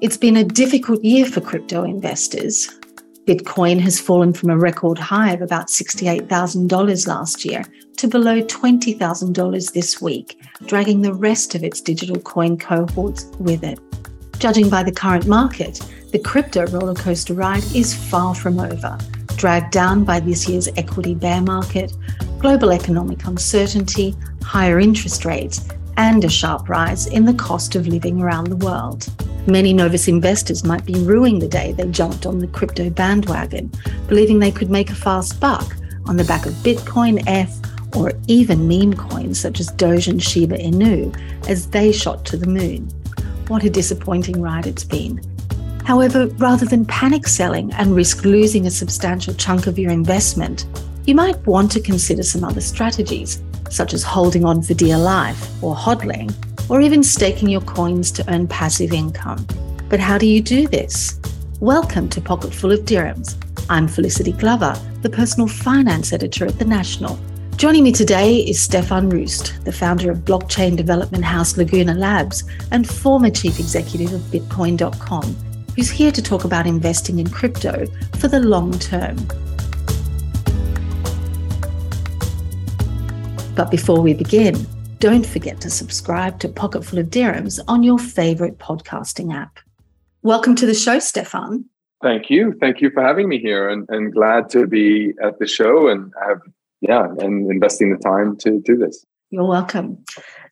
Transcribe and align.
It's 0.00 0.16
been 0.16 0.38
a 0.38 0.44
difficult 0.44 1.04
year 1.04 1.26
for 1.26 1.42
crypto 1.42 1.84
investors. 1.84 2.70
Bitcoin 3.26 3.78
has 3.80 4.00
fallen 4.00 4.32
from 4.32 4.48
a 4.48 4.56
record 4.56 4.98
high 4.98 5.34
of 5.34 5.42
about 5.42 5.66
$68,000 5.66 7.06
last 7.06 7.44
year 7.44 7.64
to 7.98 8.08
below 8.08 8.40
$20,000 8.40 9.72
this 9.74 10.00
week, 10.00 10.40
dragging 10.64 11.02
the 11.02 11.12
rest 11.12 11.54
of 11.54 11.62
its 11.62 11.82
digital 11.82 12.18
coin 12.18 12.56
cohorts 12.56 13.26
with 13.38 13.62
it. 13.62 13.78
Judging 14.38 14.70
by 14.70 14.82
the 14.82 14.90
current 14.90 15.26
market, 15.26 15.80
the 16.12 16.18
crypto 16.18 16.64
rollercoaster 16.64 17.36
ride 17.36 17.62
is 17.74 17.94
far 17.94 18.34
from 18.34 18.58
over, 18.58 18.96
dragged 19.36 19.70
down 19.70 20.04
by 20.04 20.18
this 20.18 20.48
year's 20.48 20.68
equity 20.78 21.14
bear 21.14 21.42
market, 21.42 21.92
global 22.38 22.72
economic 22.72 23.26
uncertainty, 23.26 24.14
higher 24.42 24.80
interest 24.80 25.26
rates, 25.26 25.68
and 26.00 26.24
a 26.24 26.30
sharp 26.30 26.66
rise 26.70 27.06
in 27.08 27.26
the 27.26 27.34
cost 27.34 27.76
of 27.76 27.86
living 27.86 28.22
around 28.22 28.46
the 28.46 28.64
world. 28.64 29.06
Many 29.46 29.74
novice 29.74 30.08
investors 30.08 30.64
might 30.64 30.86
be 30.86 30.94
ruining 30.94 31.40
the 31.40 31.46
day 31.46 31.72
they 31.72 31.86
jumped 31.88 32.24
on 32.24 32.38
the 32.38 32.46
crypto 32.46 32.88
bandwagon, 32.88 33.70
believing 34.08 34.38
they 34.38 34.50
could 34.50 34.70
make 34.70 34.88
a 34.88 34.94
fast 34.94 35.38
buck 35.38 35.76
on 36.06 36.16
the 36.16 36.24
back 36.24 36.46
of 36.46 36.54
Bitcoin, 36.64 37.22
F, 37.26 37.54
or 37.94 38.14
even 38.28 38.66
meme 38.66 38.94
coins 38.94 39.38
such 39.38 39.60
as 39.60 39.66
Doge 39.72 40.08
and 40.08 40.22
Shiba 40.22 40.56
Inu 40.56 41.14
as 41.46 41.68
they 41.68 41.92
shot 41.92 42.24
to 42.24 42.38
the 42.38 42.46
moon. 42.46 42.88
What 43.48 43.64
a 43.64 43.68
disappointing 43.68 44.40
ride 44.40 44.66
it's 44.66 44.84
been. 44.84 45.20
However, 45.84 46.28
rather 46.38 46.64
than 46.64 46.86
panic 46.86 47.26
selling 47.26 47.74
and 47.74 47.94
risk 47.94 48.24
losing 48.24 48.66
a 48.66 48.70
substantial 48.70 49.34
chunk 49.34 49.66
of 49.66 49.78
your 49.78 49.90
investment, 49.90 50.64
you 51.04 51.14
might 51.14 51.46
want 51.46 51.70
to 51.72 51.80
consider 51.80 52.22
some 52.22 52.42
other 52.42 52.62
strategies, 52.62 53.42
such 53.70 53.94
as 53.94 54.02
holding 54.02 54.44
on 54.44 54.60
for 54.60 54.74
dear 54.74 54.98
life 54.98 55.62
or 55.62 55.74
hodling 55.74 56.34
or 56.68 56.80
even 56.80 57.02
staking 57.02 57.48
your 57.48 57.60
coins 57.62 58.10
to 58.12 58.32
earn 58.32 58.46
passive 58.46 58.92
income. 58.92 59.46
But 59.88 60.00
how 60.00 60.18
do 60.18 60.26
you 60.26 60.42
do 60.42 60.68
this? 60.68 61.18
Welcome 61.60 62.08
to 62.10 62.20
Pocketful 62.20 62.72
of 62.72 62.80
Dirhams. 62.80 63.36
I'm 63.68 63.86
Felicity 63.86 64.32
Glover, 64.32 64.76
the 65.02 65.10
personal 65.10 65.46
finance 65.48 66.12
editor 66.12 66.46
at 66.46 66.58
The 66.58 66.64
National. 66.64 67.18
Joining 67.56 67.84
me 67.84 67.92
today 67.92 68.38
is 68.38 68.58
Stefan 68.58 69.10
Rust, 69.10 69.64
the 69.64 69.72
founder 69.72 70.10
of 70.10 70.18
blockchain 70.18 70.76
development 70.76 71.24
house 71.24 71.56
Laguna 71.56 71.94
Labs 71.94 72.44
and 72.72 72.88
former 72.88 73.30
chief 73.30 73.60
executive 73.60 74.12
of 74.12 74.20
Bitcoin.com, 74.22 75.36
who's 75.76 75.90
here 75.90 76.10
to 76.10 76.22
talk 76.22 76.44
about 76.44 76.66
investing 76.66 77.18
in 77.18 77.28
crypto 77.28 77.86
for 78.18 78.28
the 78.28 78.40
long 78.40 78.78
term. 78.78 79.16
But 83.60 83.70
before 83.70 84.00
we 84.00 84.14
begin, 84.14 84.66
don't 85.00 85.26
forget 85.26 85.60
to 85.60 85.68
subscribe 85.68 86.40
to 86.40 86.48
Pocketful 86.48 86.98
of 86.98 87.08
Dirhams 87.10 87.60
on 87.68 87.82
your 87.82 87.98
favorite 87.98 88.56
podcasting 88.56 89.34
app. 89.34 89.58
Welcome 90.22 90.54
to 90.56 90.64
the 90.64 90.72
show, 90.72 90.98
Stefan. 90.98 91.66
Thank 92.02 92.30
you. 92.30 92.54
Thank 92.58 92.80
you 92.80 92.90
for 92.90 93.02
having 93.02 93.28
me 93.28 93.38
here 93.38 93.68
and, 93.68 93.86
and 93.90 94.14
glad 94.14 94.48
to 94.52 94.66
be 94.66 95.12
at 95.22 95.38
the 95.40 95.46
show 95.46 95.88
and 95.88 96.10
have, 96.26 96.38
yeah, 96.80 97.08
and 97.18 97.50
investing 97.50 97.92
the 97.92 97.98
time 97.98 98.38
to 98.38 98.62
do 98.64 98.78
this. 98.78 99.04
You're 99.28 99.44
welcome. 99.44 100.02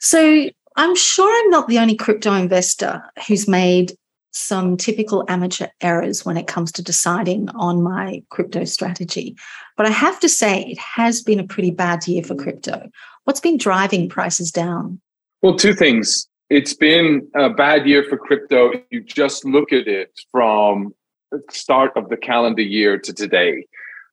So 0.01 0.51
I'm 0.77 0.95
sure 0.95 1.45
I'm 1.45 1.51
not 1.51 1.67
the 1.67 1.79
only 1.79 1.97
crypto 1.97 2.35
investor 2.35 3.03
who's 3.27 3.49
made 3.49 3.93
some 4.33 4.77
typical 4.77 5.25
amateur 5.29 5.69
errors 5.81 6.27
when 6.27 6.37
it 6.37 6.47
comes 6.47 6.73
to 6.73 6.83
deciding 6.83 7.49
on 7.51 7.83
my 7.83 8.23
crypto 8.29 8.65
strategy. 8.65 9.35
But 9.79 9.87
I 9.87 9.91
have 9.91 10.19
to 10.21 10.29
say, 10.29 10.63
it 10.65 10.79
has 10.79 11.23
been 11.23 11.39
a 11.39 11.45
pretty 11.45 11.71
bad 11.71 12.07
year 12.09 12.25
for 12.25 12.35
crypto. 12.35 12.91
What's 13.25 13.39
been 13.39 13.57
driving 13.57 14.09
prices 14.09 14.51
down? 14.51 15.01
Well, 15.41 15.55
two 15.55 15.73
things. 15.73 16.27
It's 16.51 16.75
been 16.75 17.29
a 17.37 17.49
bad 17.49 17.87
year 17.87 18.03
for 18.03 18.19
crypto. 18.19 18.73
If 18.73 18.83
You 18.91 19.05
just 19.05 19.45
look 19.45 19.73
at 19.73 19.87
it 19.87 20.11
from 20.33 20.93
the 21.31 21.41
start 21.51 21.93
of 21.95 22.09
the 22.09 22.17
calendar 22.17 22.63
year 22.63 22.99
to 22.99 23.13
today. 23.13 23.67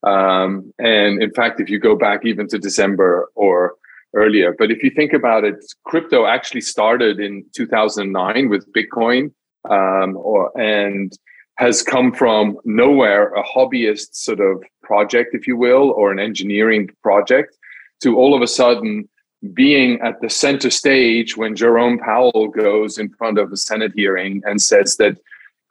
Um, 0.03 0.71
and 0.77 1.23
in 1.23 1.31
fact, 1.31 1.59
if 1.59 1.67
you 1.67 1.79
go 1.79 1.95
back 1.95 2.25
even 2.25 2.47
to 2.49 2.59
December 2.59 3.31
or 3.33 3.73
earlier, 4.13 4.55
but 4.55 4.69
if 4.69 4.83
you 4.83 4.91
think 4.91 5.13
about 5.13 5.45
it, 5.45 5.55
crypto 5.83 6.27
actually 6.27 6.61
started 6.61 7.19
in 7.19 7.43
2009 7.55 8.49
with 8.49 8.71
Bitcoin, 8.71 9.31
um, 9.67 10.15
or 10.15 10.55
and 10.61 11.11
has 11.57 11.81
come 11.81 12.11
from 12.11 12.57
nowhere, 12.65 13.33
a 13.33 13.43
hobbyist 13.43 14.15
sort 14.15 14.39
of 14.39 14.63
project, 14.83 15.33
if 15.33 15.47
you 15.47 15.55
will, 15.55 15.91
or 15.91 16.11
an 16.11 16.19
engineering 16.19 16.89
project, 17.01 17.57
to 18.01 18.17
all 18.17 18.35
of 18.35 18.41
a 18.41 18.47
sudden 18.47 19.07
being 19.53 19.99
at 20.01 20.19
the 20.21 20.29
center 20.29 20.69
stage 20.69 21.37
when 21.37 21.55
Jerome 21.55 21.99
Powell 21.99 22.47
goes 22.47 22.97
in 22.97 23.09
front 23.09 23.37
of 23.37 23.51
a 23.51 23.57
Senate 23.57 23.91
hearing 23.95 24.41
and 24.45 24.61
says 24.61 24.97
that 24.97 25.17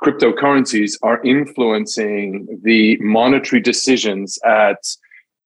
cryptocurrencies 0.03 0.97
are 1.03 1.23
influencing 1.23 2.61
the 2.63 2.97
monetary 3.01 3.61
decisions 3.61 4.39
at 4.45 4.79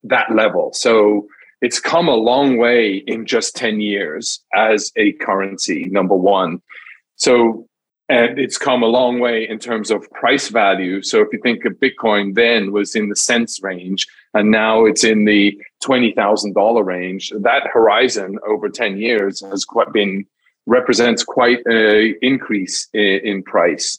that 0.05 0.35
level. 0.35 0.73
So 0.73 1.27
it's 1.61 1.81
come 1.81 2.09
a 2.09 2.15
long 2.15 2.59
way 2.59 2.97
in 3.07 3.27
just 3.27 3.57
10 3.57 3.81
years 3.81 4.41
as 4.55 4.93
a 4.97 5.13
currency, 5.15 5.85
number 5.87 6.15
one. 6.15 6.63
So 7.17 7.69
and 8.09 8.39
it's 8.39 8.57
come 8.57 8.83
a 8.83 8.87
long 8.87 9.21
way 9.21 9.47
in 9.47 9.59
terms 9.59 9.91
of 9.91 10.11
price 10.13 10.49
value. 10.49 11.03
So 11.03 11.21
if 11.21 11.29
you 11.33 11.41
think 11.43 11.65
of 11.65 11.75
Bitcoin 11.75 12.35
then 12.35 12.73
was 12.73 12.95
in 12.95 13.09
the 13.11 13.17
cents 13.17 13.63
range, 13.63 14.07
and 14.35 14.51
now 14.51 14.87
it's 14.87 15.05
in 15.05 15.25
the 15.25 15.59
twenty 15.83 16.13
thousand 16.13 16.55
dollar 16.55 16.83
range. 16.83 17.33
That 17.41 17.69
horizon 17.73 18.39
over 18.47 18.69
ten 18.69 18.97
years 18.97 19.41
has 19.41 19.65
quite 19.65 19.93
been 19.93 20.27
represents 20.67 21.25
quite 21.25 21.61
an 21.67 22.15
increase 22.23 22.89
in, 22.93 23.21
in 23.25 23.43
price. 23.43 23.99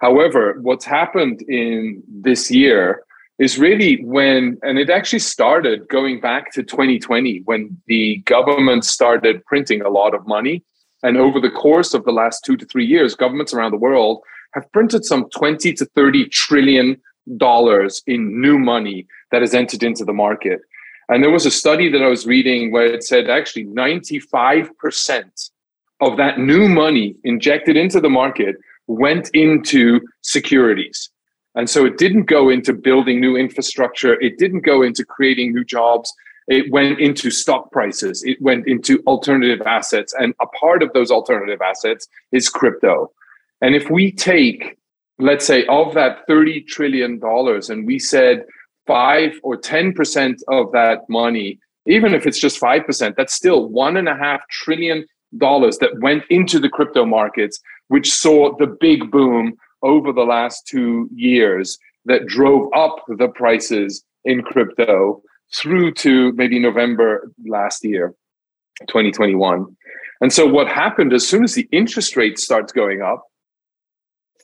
However, 0.00 0.58
what's 0.62 0.84
happened 0.84 1.42
in 1.42 2.02
this 2.08 2.50
year 2.50 3.02
is 3.38 3.58
really 3.58 4.02
when, 4.04 4.58
and 4.62 4.78
it 4.78 4.90
actually 4.90 5.20
started 5.20 5.86
going 5.88 6.20
back 6.20 6.52
to 6.52 6.62
2020 6.62 7.42
when 7.44 7.76
the 7.86 8.16
government 8.18 8.84
started 8.84 9.44
printing 9.44 9.82
a 9.82 9.88
lot 9.88 10.14
of 10.14 10.26
money 10.26 10.64
and 11.02 11.16
over 11.16 11.40
the 11.40 11.50
course 11.50 11.94
of 11.94 12.04
the 12.04 12.12
last 12.12 12.44
two 12.44 12.56
to 12.56 12.66
three 12.66 12.86
years, 12.86 13.14
governments 13.14 13.54
around 13.54 13.70
the 13.70 13.76
world 13.76 14.22
have 14.54 14.70
printed 14.72 15.04
some 15.04 15.28
20 15.30 15.72
to 15.74 15.84
30 15.84 16.28
trillion 16.28 17.00
dollars 17.36 18.02
in 18.06 18.40
new 18.40 18.58
money 18.58 19.06
that 19.30 19.42
has 19.42 19.54
entered 19.54 19.82
into 19.82 20.04
the 20.04 20.12
market. 20.12 20.60
And 21.08 21.22
there 21.22 21.30
was 21.30 21.46
a 21.46 21.50
study 21.50 21.90
that 21.90 22.02
I 22.02 22.08
was 22.08 22.26
reading 22.26 22.72
where 22.72 22.86
it 22.86 23.04
said 23.04 23.30
actually 23.30 23.64
95% 23.66 25.50
of 26.00 26.16
that 26.16 26.38
new 26.38 26.68
money 26.68 27.16
injected 27.24 27.76
into 27.76 28.00
the 28.00 28.10
market 28.10 28.56
went 28.86 29.30
into 29.34 30.00
securities. 30.22 31.10
And 31.54 31.68
so 31.68 31.84
it 31.84 31.98
didn't 31.98 32.24
go 32.24 32.48
into 32.50 32.72
building 32.72 33.20
new 33.20 33.36
infrastructure, 33.36 34.20
it 34.20 34.38
didn't 34.38 34.60
go 34.60 34.82
into 34.82 35.04
creating 35.04 35.54
new 35.54 35.64
jobs, 35.64 36.12
it 36.48 36.72
went 36.72 36.98
into 36.98 37.30
stock 37.30 37.70
prices, 37.70 38.24
it 38.24 38.40
went 38.40 38.66
into 38.66 39.02
alternative 39.06 39.60
assets. 39.66 40.14
And 40.18 40.34
a 40.40 40.46
part 40.46 40.82
of 40.82 40.92
those 40.94 41.10
alternative 41.10 41.60
assets 41.60 42.08
is 42.32 42.48
crypto. 42.48 43.12
And 43.60 43.74
if 43.74 43.90
we 43.90 44.12
take, 44.12 44.78
let's 45.18 45.46
say, 45.46 45.66
of 45.66 45.92
that 45.94 46.26
$30 46.26 46.66
trillion, 46.66 47.20
and 47.22 47.86
we 47.86 47.98
said 47.98 48.44
five 48.86 49.38
or 49.42 49.58
10% 49.58 50.38
of 50.48 50.72
that 50.72 51.00
money, 51.10 51.58
even 51.86 52.14
if 52.14 52.26
it's 52.26 52.38
just 52.38 52.60
5%, 52.60 53.14
that's 53.14 53.34
still 53.34 53.68
one 53.68 53.98
and 53.98 54.08
a 54.08 54.16
half 54.16 54.40
trillion 54.50 55.04
dollars 55.36 55.76
that 55.78 56.00
went 56.00 56.24
into 56.30 56.58
the 56.58 56.70
crypto 56.70 57.04
markets, 57.04 57.60
which 57.88 58.10
saw 58.10 58.56
the 58.56 58.76
big 58.80 59.10
boom 59.10 59.54
over 59.82 60.12
the 60.12 60.22
last 60.22 60.66
two 60.66 61.08
years 61.14 61.78
that 62.06 62.26
drove 62.26 62.70
up 62.74 63.04
the 63.18 63.28
prices 63.28 64.02
in 64.24 64.42
crypto 64.42 65.22
through 65.54 65.92
to 65.92 66.32
maybe 66.32 66.58
November 66.58 67.30
last 67.46 67.84
year, 67.84 68.14
2021. 68.88 69.76
And 70.20 70.32
so 70.32 70.46
what 70.46 70.68
happened 70.68 71.12
as 71.12 71.26
soon 71.26 71.44
as 71.44 71.54
the 71.54 71.68
interest 71.72 72.16
rate 72.16 72.38
starts 72.38 72.72
going 72.72 73.02
up, 73.02 73.24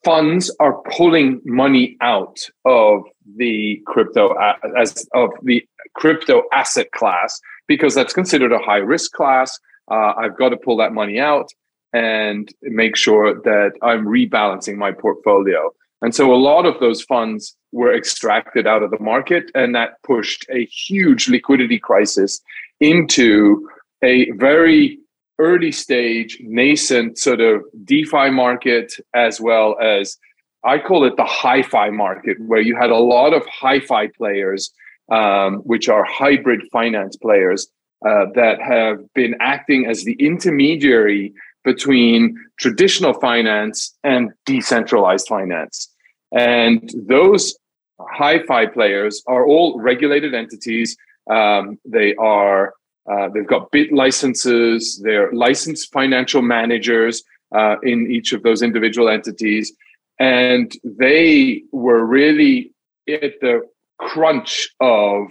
funds 0.04 0.54
are 0.60 0.80
pulling 0.90 1.40
money 1.44 1.96
out 2.00 2.38
of 2.64 3.02
the 3.36 3.82
crypto 3.86 4.34
as 4.76 5.06
of 5.14 5.30
the 5.42 5.66
crypto 5.94 6.42
asset 6.52 6.90
class 6.92 7.40
because 7.66 7.94
that's 7.94 8.12
considered 8.12 8.52
a 8.52 8.58
high 8.58 8.78
risk 8.78 9.12
class. 9.12 9.58
Uh, 9.90 10.12
I've 10.16 10.36
got 10.36 10.50
to 10.50 10.56
pull 10.56 10.76
that 10.76 10.92
money 10.92 11.18
out 11.18 11.48
and 11.92 12.52
make 12.62 12.96
sure 12.96 13.40
that 13.42 13.72
I'm 13.82 14.04
rebalancing 14.04 14.76
my 14.76 14.92
portfolio. 14.92 15.70
And 16.02 16.14
so 16.14 16.34
a 16.34 16.36
lot 16.36 16.66
of 16.66 16.78
those 16.80 17.02
funds 17.02 17.56
were 17.74 17.94
extracted 17.94 18.66
out 18.66 18.82
of 18.84 18.90
the 18.90 19.00
market, 19.00 19.50
and 19.54 19.74
that 19.74 20.00
pushed 20.02 20.46
a 20.48 20.64
huge 20.66 21.28
liquidity 21.28 21.78
crisis 21.78 22.40
into 22.80 23.68
a 24.02 24.30
very 24.32 24.98
early 25.38 25.72
stage, 25.72 26.38
nascent 26.40 27.18
sort 27.18 27.40
of 27.40 27.62
DeFi 27.84 28.30
market, 28.30 28.94
as 29.14 29.40
well 29.40 29.76
as 29.80 30.16
I 30.64 30.78
call 30.78 31.04
it 31.04 31.16
the 31.16 31.24
hi 31.24 31.62
fi 31.62 31.90
market, 31.90 32.36
where 32.40 32.60
you 32.60 32.76
had 32.76 32.90
a 32.90 32.96
lot 32.96 33.34
of 33.34 33.42
hi 33.46 33.80
fi 33.80 34.06
players, 34.06 34.72
um, 35.10 35.56
which 35.64 35.88
are 35.88 36.04
hybrid 36.04 36.62
finance 36.72 37.16
players, 37.16 37.66
uh, 38.08 38.26
that 38.34 38.60
have 38.60 38.98
been 39.14 39.34
acting 39.40 39.86
as 39.86 40.04
the 40.04 40.16
intermediary 40.20 41.34
between 41.64 42.36
traditional 42.58 43.14
finance 43.14 43.96
and 44.04 44.30
decentralized 44.46 45.26
finance. 45.26 45.90
And 46.32 46.90
those 47.08 47.56
hi 48.00 48.42
fi 48.44 48.66
players 48.66 49.22
are 49.26 49.46
all 49.46 49.80
regulated 49.80 50.34
entities. 50.34 50.96
Um, 51.30 51.78
they 51.84 52.14
are 52.16 52.74
uh, 53.10 53.28
they've 53.28 53.46
got 53.46 53.70
BitLicenses. 53.70 55.02
They're 55.02 55.30
licensed 55.32 55.92
financial 55.92 56.40
managers 56.40 57.22
uh, 57.54 57.76
in 57.82 58.10
each 58.10 58.32
of 58.32 58.42
those 58.42 58.62
individual 58.62 59.08
entities, 59.08 59.72
and 60.18 60.72
they 60.84 61.62
were 61.72 62.04
really 62.04 62.72
at 63.08 63.40
the 63.40 63.62
crunch 63.98 64.68
of 64.80 65.26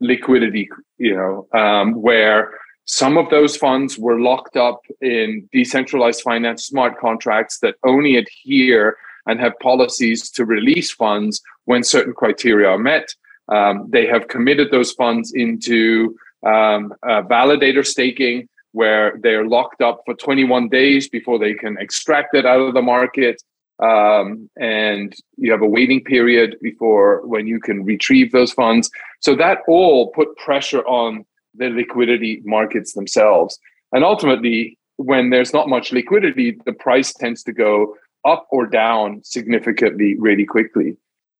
liquidity. 0.00 0.68
You 0.98 1.16
know, 1.16 1.58
um, 1.58 1.94
where 1.94 2.52
some 2.86 3.16
of 3.16 3.30
those 3.30 3.56
funds 3.56 3.98
were 3.98 4.20
locked 4.20 4.56
up 4.56 4.82
in 5.00 5.48
decentralized 5.52 6.20
finance 6.20 6.66
smart 6.66 6.98
contracts 6.98 7.58
that 7.60 7.76
only 7.84 8.16
adhere 8.16 8.98
and 9.26 9.40
have 9.40 9.58
policies 9.60 10.30
to 10.30 10.44
release 10.44 10.90
funds 10.90 11.40
when 11.64 11.82
certain 11.82 12.12
criteria 12.12 12.68
are 12.68 12.78
met. 12.78 13.08
Um, 13.48 13.88
they 13.90 14.06
have 14.06 14.28
committed 14.28 14.70
those 14.70 14.92
funds 14.92 15.32
into 15.34 16.16
um, 16.46 16.94
uh, 17.02 17.22
validator 17.22 17.86
staking, 17.86 18.48
where 18.72 19.18
they're 19.22 19.46
locked 19.46 19.80
up 19.80 20.02
for 20.04 20.14
21 20.14 20.68
days 20.68 21.08
before 21.08 21.38
they 21.38 21.54
can 21.54 21.76
extract 21.78 22.34
it 22.34 22.44
out 22.44 22.60
of 22.60 22.74
the 22.74 22.82
market. 22.82 23.42
Um, 23.82 24.48
and 24.56 25.14
you 25.36 25.50
have 25.50 25.62
a 25.62 25.66
waiting 25.66 26.02
period 26.02 26.56
before 26.62 27.26
when 27.26 27.46
you 27.46 27.60
can 27.60 27.84
retrieve 27.84 28.32
those 28.32 28.52
funds. 28.52 28.90
So 29.20 29.34
that 29.36 29.58
all 29.66 30.10
put 30.12 30.36
pressure 30.36 30.82
on 30.86 31.24
the 31.54 31.70
liquidity 31.70 32.40
markets 32.44 32.92
themselves. 32.92 33.58
And 33.92 34.04
ultimately, 34.04 34.78
when 34.96 35.30
there's 35.30 35.52
not 35.52 35.68
much 35.68 35.92
liquidity, 35.92 36.58
the 36.66 36.72
price 36.72 37.12
tends 37.12 37.42
to 37.44 37.52
go 37.52 37.96
up 38.24 38.46
or 38.50 38.66
down 38.66 39.22
significantly 39.24 40.16
really 40.18 40.44
quickly. 40.44 40.96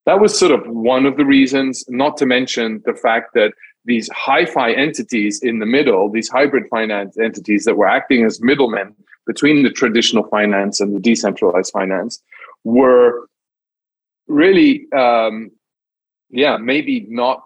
That 0.07 0.21
was 0.21 0.39
sort 0.39 0.53
of 0.53 0.67
one 0.67 1.07
of 1.07 1.17
the 1.17 1.25
reasons, 1.25 1.85
not 1.89 2.17
to 2.19 2.27
mention 2.27 2.83
the 2.85 2.95
fact 2.95 3.33
that 3.35 3.53
these 3.87 4.09
hi-fi 4.15 4.73
entities 4.73 5.43
in 5.43 5.59
the 5.59 5.67
middle, 5.67 6.11
these 6.11 6.29
hybrid 6.29 6.65
finance 6.71 7.19
entities 7.19 7.65
that 7.65 7.77
were 7.77 7.87
acting 7.87 8.25
as 8.25 8.41
middlemen 8.41 8.95
between 9.27 9.63
the 9.63 9.71
traditional 9.71 10.25
finance 10.29 10.81
and 10.81 10.95
the 10.95 11.01
decentralized 11.01 11.73
finance, 11.73 12.23
were 12.65 13.27
really, 14.27 14.87
um, 14.93 15.51
yeah, 16.31 16.57
maybe 16.59 17.07
not 17.09 17.43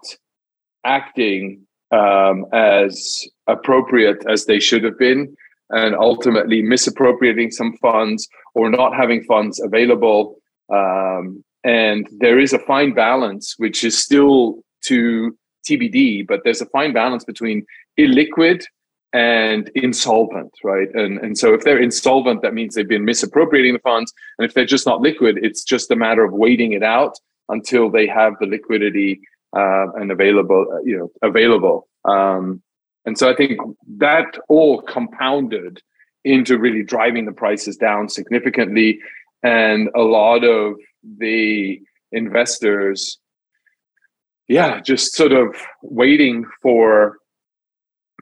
acting 0.83 1.65
um, 1.91 2.45
as 2.53 3.27
appropriate 3.47 4.23
as 4.29 4.45
they 4.45 4.59
should 4.59 4.83
have 4.83 4.97
been, 4.97 5.35
and 5.71 5.95
ultimately 5.95 6.61
misappropriating 6.61 7.51
some 7.51 7.75
funds 7.77 8.27
or 8.55 8.69
not 8.69 8.95
having 8.95 9.23
funds 9.23 9.59
available. 9.59 10.35
Um, 10.73 11.43
and 11.63 12.07
there 12.19 12.39
is 12.39 12.53
a 12.53 12.59
fine 12.59 12.93
balance, 12.93 13.55
which 13.57 13.83
is 13.83 13.97
still 13.97 14.63
to 14.85 15.37
TBD, 15.69 16.25
but 16.27 16.41
there's 16.43 16.61
a 16.61 16.65
fine 16.67 16.93
balance 16.93 17.23
between 17.23 17.65
illiquid 17.99 18.63
and 19.11 19.69
insolvent, 19.75 20.51
right? 20.63 20.93
And 20.93 21.17
and 21.19 21.37
so 21.37 21.53
if 21.53 21.63
they're 21.63 21.81
insolvent, 21.81 22.41
that 22.43 22.53
means 22.53 22.75
they've 22.75 22.87
been 22.87 23.05
misappropriating 23.05 23.73
the 23.73 23.79
funds, 23.79 24.13
and 24.37 24.45
if 24.45 24.53
they're 24.53 24.65
just 24.65 24.85
not 24.85 25.01
liquid, 25.01 25.39
it's 25.41 25.63
just 25.63 25.91
a 25.91 25.95
matter 25.95 26.23
of 26.23 26.33
waiting 26.33 26.73
it 26.73 26.83
out 26.83 27.17
until 27.49 27.89
they 27.89 28.07
have 28.07 28.33
the 28.39 28.45
liquidity 28.45 29.19
uh, 29.55 29.91
and 29.93 30.11
available, 30.11 30.65
you 30.85 30.97
know, 30.97 31.11
available. 31.27 31.87
Um, 32.05 32.61
and 33.05 33.17
so 33.17 33.29
I 33.29 33.35
think 33.35 33.59
that 33.97 34.37
all 34.49 34.81
compounded 34.81 35.81
into 36.23 36.57
really 36.57 36.83
driving 36.83 37.25
the 37.25 37.31
prices 37.31 37.77
down 37.77 38.09
significantly, 38.09 38.99
and 39.43 39.89
a 39.95 40.01
lot 40.01 40.43
of 40.43 40.75
the 41.17 41.81
investors 42.11 43.19
yeah, 44.49 44.81
just 44.81 45.13
sort 45.13 45.31
of 45.31 45.55
waiting 45.83 46.43
for, 46.61 47.17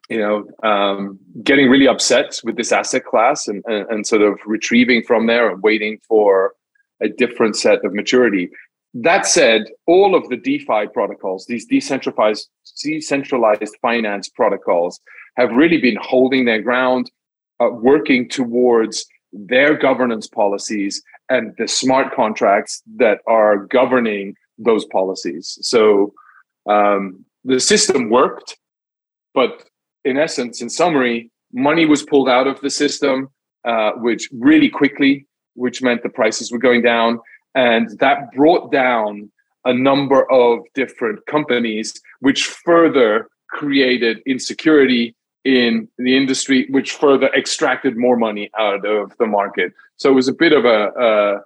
you 0.10 0.20
know, 0.20 0.46
um, 0.62 1.18
getting 1.42 1.70
really 1.70 1.88
upset 1.88 2.40
with 2.44 2.58
this 2.58 2.74
asset 2.74 3.06
class 3.06 3.48
and, 3.48 3.64
and, 3.66 3.90
and 3.90 4.06
sort 4.06 4.22
of 4.22 4.38
retrieving 4.46 5.04
from 5.04 5.26
there 5.26 5.50
and 5.50 5.64
waiting 5.64 5.98
for 6.06 6.54
a 7.02 7.08
different 7.08 7.56
set 7.56 7.84
of 7.86 7.94
maturity. 7.94 8.50
That 8.94 9.26
said, 9.26 9.66
all 9.86 10.16
of 10.16 10.28
the 10.30 10.38
DeFi 10.38 10.88
protocols, 10.94 11.46
these 11.46 11.66
decentralized 11.66 12.50
decentralized 12.84 13.76
finance 13.82 14.30
protocols, 14.30 15.00
have 15.36 15.52
really 15.52 15.80
been 15.80 15.98
holding 16.02 16.46
their 16.46 16.62
ground, 16.62 17.12
uh, 17.60 17.70
working 17.72 18.28
towards 18.28 19.06
their 19.34 19.78
governance 19.78 20.28
policies 20.28 21.02
and 21.30 21.54
the 21.58 21.68
smart 21.68 22.14
contracts 22.14 22.82
that 22.96 23.20
are 23.28 23.66
governing 23.66 24.36
those 24.58 24.86
policies. 24.86 25.58
So 25.62 26.14
um, 26.68 27.26
the 27.44 27.60
system 27.60 28.10
worked, 28.10 28.58
but 29.34 29.64
in 30.06 30.18
essence, 30.18 30.62
in 30.62 30.70
summary, 30.70 31.30
money 31.54 31.86
was 31.86 32.04
pulled 32.04 32.30
out 32.30 32.48
of 32.48 32.60
the 32.62 32.70
system, 32.70 33.30
uh, 33.66 33.92
which 33.98 34.30
really 34.32 34.70
quickly, 34.70 35.28
which 35.54 35.82
meant 35.82 36.04
the 36.04 36.10
prices 36.10 36.52
were 36.52 36.58
going 36.58 36.82
down, 36.82 37.20
and 37.58 37.98
that 38.00 38.32
brought 38.34 38.72
down 38.72 39.32
a 39.66 39.74
number 39.74 40.32
of 40.32 40.60
different 40.76 41.26
companies, 41.26 42.00
which 42.20 42.46
further 42.46 43.28
created 43.50 44.20
insecurity 44.28 45.16
in 45.44 45.88
the 45.98 46.16
industry, 46.16 46.68
which 46.70 46.92
further 46.94 47.30
extracted 47.34 47.98
more 47.98 48.16
money 48.16 48.50
out 48.60 48.86
of 48.86 49.12
the 49.18 49.26
market. 49.26 49.74
So 49.98 50.12
it 50.12 50.14
was 50.14 50.28
a 50.28 50.34
bit 50.34 50.54
of 50.54 50.66
a, 50.66 51.42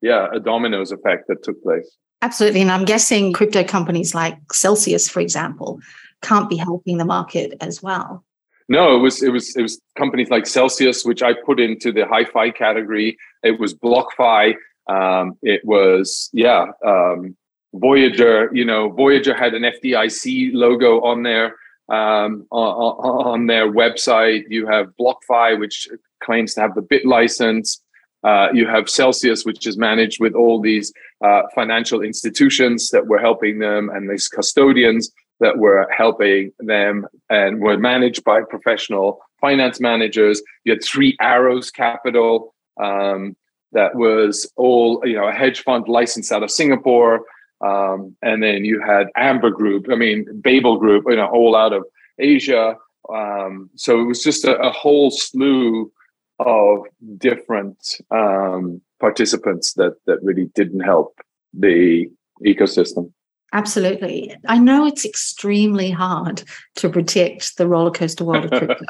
yeah, 0.00 0.28
a 0.32 0.40
dominoes 0.40 0.92
effect 0.92 1.28
that 1.28 1.42
took 1.42 1.62
place. 1.62 1.88
Absolutely. 2.22 2.62
And 2.62 2.70
I'm 2.70 2.86
guessing 2.86 3.32
crypto 3.32 3.62
companies 3.62 4.14
like 4.14 4.36
Celsius, 4.52 5.08
for 5.08 5.20
example, 5.20 5.78
can't 6.22 6.48
be 6.48 6.56
helping 6.56 6.96
the 6.96 7.04
market 7.04 7.54
as 7.60 7.82
well. 7.82 8.24
No, 8.68 8.94
it 8.94 9.00
was 9.00 9.20
it 9.20 9.30
was 9.30 9.56
it 9.56 9.62
was 9.62 9.80
companies 9.98 10.30
like 10.30 10.46
Celsius, 10.46 11.04
which 11.04 11.22
I 11.22 11.32
put 11.34 11.58
into 11.58 11.90
the 11.90 12.06
hi-fi 12.06 12.50
category. 12.50 13.16
It 13.42 13.58
was 13.58 13.74
BlockFi. 13.74 14.54
Um, 14.90 15.38
it 15.42 15.60
was 15.64 16.30
yeah, 16.32 16.66
um, 16.84 17.36
Voyager. 17.74 18.50
You 18.52 18.64
know, 18.64 18.90
Voyager 18.90 19.34
had 19.34 19.54
an 19.54 19.62
FDIC 19.62 20.50
logo 20.52 21.00
on 21.02 21.22
there 21.22 21.54
um, 21.88 22.46
on, 22.50 23.32
on, 23.32 23.46
their 23.46 23.70
website. 23.70 24.44
You 24.48 24.66
have 24.66 24.92
BlockFi, 25.00 25.58
which 25.58 25.88
claims 26.22 26.54
to 26.54 26.60
have 26.62 26.74
the 26.74 26.82
BitLicense. 26.82 27.78
Uh, 28.22 28.48
you 28.52 28.66
have 28.66 28.90
Celsius, 28.90 29.44
which 29.44 29.66
is 29.66 29.78
managed 29.78 30.20
with 30.20 30.34
all 30.34 30.60
these 30.60 30.92
uh, 31.24 31.42
financial 31.54 32.02
institutions 32.02 32.90
that 32.90 33.06
were 33.06 33.18
helping 33.18 33.60
them 33.60 33.90
and 33.90 34.10
these 34.10 34.28
custodians 34.28 35.10
that 35.40 35.56
were 35.56 35.88
helping 35.96 36.52
them 36.58 37.06
and 37.30 37.60
were 37.60 37.78
managed 37.78 38.22
by 38.24 38.42
professional 38.42 39.20
finance 39.40 39.80
managers. 39.80 40.42
You 40.64 40.72
had 40.72 40.84
Three 40.84 41.16
Arrows 41.18 41.70
Capital 41.70 42.54
um, 42.78 43.36
that 43.72 43.94
was 43.94 44.50
all, 44.56 45.02
you 45.04 45.14
know, 45.14 45.28
a 45.28 45.32
hedge 45.32 45.62
fund 45.62 45.88
licensed 45.88 46.32
out 46.32 46.42
of 46.42 46.50
Singapore. 46.50 47.22
Um, 47.60 48.16
and 48.22 48.42
then 48.42 48.64
you 48.64 48.80
had 48.80 49.08
Amber 49.16 49.50
Group, 49.50 49.86
I 49.90 49.94
mean, 49.94 50.26
Babel 50.40 50.78
Group, 50.78 51.04
you 51.08 51.16
know, 51.16 51.26
all 51.26 51.54
out 51.54 51.72
of 51.72 51.84
Asia. 52.18 52.76
Um, 53.12 53.70
so 53.76 54.00
it 54.00 54.04
was 54.04 54.22
just 54.22 54.44
a, 54.44 54.56
a 54.58 54.70
whole 54.70 55.10
slew 55.10 55.92
of 56.38 56.84
different 57.18 57.98
um, 58.10 58.80
participants 58.98 59.74
that 59.74 59.96
that 60.06 60.22
really 60.22 60.46
didn't 60.54 60.80
help 60.80 61.18
the 61.52 62.06
ecosystem. 62.44 63.12
Absolutely. 63.52 64.34
I 64.46 64.58
know 64.58 64.86
it's 64.86 65.04
extremely 65.04 65.90
hard 65.90 66.44
to 66.76 66.88
protect 66.88 67.56
the 67.56 67.66
roller 67.66 67.90
coaster 67.90 68.24
world 68.24 68.44
of 68.44 68.50
crypto. 68.58 68.84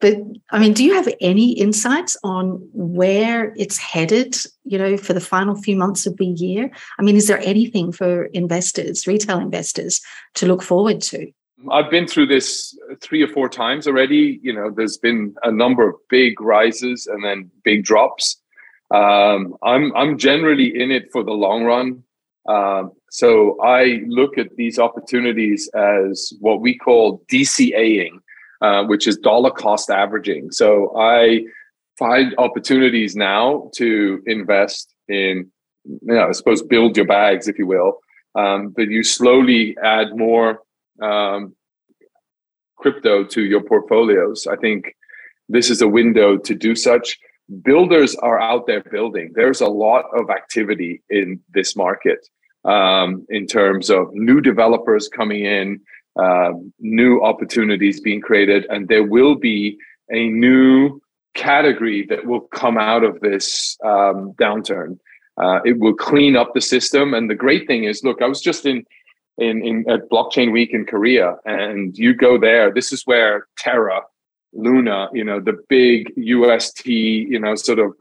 But 0.00 0.18
I 0.50 0.58
mean, 0.58 0.72
do 0.72 0.84
you 0.84 0.94
have 0.94 1.08
any 1.20 1.52
insights 1.52 2.16
on 2.22 2.68
where 2.72 3.54
it's 3.56 3.78
headed, 3.78 4.36
you 4.64 4.78
know, 4.78 4.96
for 4.96 5.12
the 5.12 5.20
final 5.20 5.54
few 5.54 5.76
months 5.76 6.06
of 6.06 6.16
the 6.16 6.26
year? 6.26 6.70
I 6.98 7.02
mean, 7.02 7.16
is 7.16 7.28
there 7.28 7.40
anything 7.40 7.92
for 7.92 8.24
investors, 8.26 9.06
retail 9.06 9.38
investors, 9.38 10.00
to 10.34 10.46
look 10.46 10.62
forward 10.62 11.00
to? 11.02 11.30
I've 11.70 11.90
been 11.90 12.06
through 12.06 12.26
this 12.26 12.76
three 13.00 13.22
or 13.22 13.28
four 13.28 13.48
times 13.48 13.86
already. 13.86 14.40
You 14.42 14.52
know, 14.52 14.70
there's 14.70 14.98
been 14.98 15.34
a 15.42 15.50
number 15.50 15.88
of 15.88 15.94
big 16.10 16.40
rises 16.40 17.06
and 17.06 17.24
then 17.24 17.50
big 17.62 17.84
drops. 17.84 18.40
Um, 18.90 19.56
I'm 19.62 19.94
I'm 19.96 20.18
generally 20.18 20.78
in 20.78 20.90
it 20.90 21.10
for 21.12 21.24
the 21.24 21.32
long 21.32 21.64
run. 21.64 22.02
Um, 22.46 22.92
so 23.10 23.58
I 23.62 24.02
look 24.06 24.36
at 24.36 24.56
these 24.56 24.78
opportunities 24.78 25.68
as 25.74 26.32
what 26.40 26.60
we 26.60 26.76
call 26.76 27.24
DCAing, 27.30 28.18
uh, 28.64 28.82
which 28.84 29.06
is 29.06 29.16
dollar 29.18 29.50
cost 29.50 29.90
averaging. 29.90 30.50
So 30.50 30.96
I 30.98 31.44
find 31.98 32.34
opportunities 32.38 33.14
now 33.14 33.70
to 33.76 34.22
invest 34.26 34.94
in, 35.06 35.50
you 35.84 36.14
know, 36.16 36.28
I 36.28 36.32
suppose, 36.32 36.62
build 36.62 36.96
your 36.96 37.06
bags, 37.06 37.46
if 37.46 37.58
you 37.58 37.66
will. 37.66 37.98
Um, 38.34 38.60
but 38.76 38.88
you 38.88 39.02
slowly 39.04 39.76
add 39.84 40.16
more 40.16 40.60
um, 41.02 41.54
crypto 42.76 43.24
to 43.34 43.42
your 43.42 43.62
portfolios. 43.62 44.46
I 44.46 44.56
think 44.56 44.96
this 45.50 45.68
is 45.68 45.82
a 45.82 45.94
window 46.00 46.38
to 46.38 46.54
do 46.54 46.74
such. 46.74 47.18
Builders 47.62 48.16
are 48.16 48.40
out 48.40 48.66
there 48.66 48.84
building. 48.96 49.32
There's 49.34 49.60
a 49.60 49.74
lot 49.86 50.06
of 50.18 50.30
activity 50.30 51.02
in 51.10 51.40
this 51.52 51.76
market 51.76 52.20
um, 52.64 53.26
in 53.28 53.46
terms 53.46 53.90
of 53.90 54.08
new 54.14 54.40
developers 54.40 55.08
coming 55.08 55.44
in, 55.44 55.80
uh, 56.20 56.52
new 56.80 57.22
opportunities 57.22 58.00
being 58.00 58.20
created, 58.20 58.66
and 58.70 58.88
there 58.88 59.04
will 59.04 59.34
be 59.34 59.76
a 60.10 60.28
new 60.28 61.00
category 61.34 62.06
that 62.08 62.26
will 62.26 62.40
come 62.40 62.78
out 62.78 63.02
of 63.02 63.20
this 63.20 63.76
um, 63.84 64.32
downturn. 64.34 64.98
Uh, 65.36 65.60
it 65.64 65.78
will 65.78 65.94
clean 65.94 66.36
up 66.36 66.54
the 66.54 66.60
system, 66.60 67.12
and 67.14 67.28
the 67.28 67.34
great 67.34 67.66
thing 67.66 67.84
is, 67.84 68.04
look, 68.04 68.22
I 68.22 68.28
was 68.28 68.40
just 68.40 68.64
in 68.66 68.84
in, 69.38 69.64
in 69.64 69.84
at 69.90 70.08
blockchain 70.10 70.52
week 70.52 70.72
in 70.72 70.86
korea. 70.86 71.34
And 71.44 71.96
you 71.98 72.14
go 72.14 72.38
there. 72.38 72.72
This 72.72 72.92
is 72.92 73.02
where 73.04 73.46
terra 73.58 74.02
luna 74.52 75.08
you 75.12 75.24
know 75.24 75.40
the 75.40 75.60
big 75.68 76.12
ust 76.16 76.86
you 76.86 77.38
know 77.40 77.56
sort 77.56 77.80
of 77.80 77.92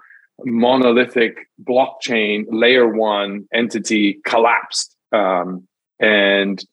monolithic 0.45 1.49
blockchain 1.63 2.45
layer 2.49 2.87
one 2.87 3.47
entity 3.53 4.19
collapsed. 4.25 4.95
Um, 5.11 5.67
and 5.99 6.63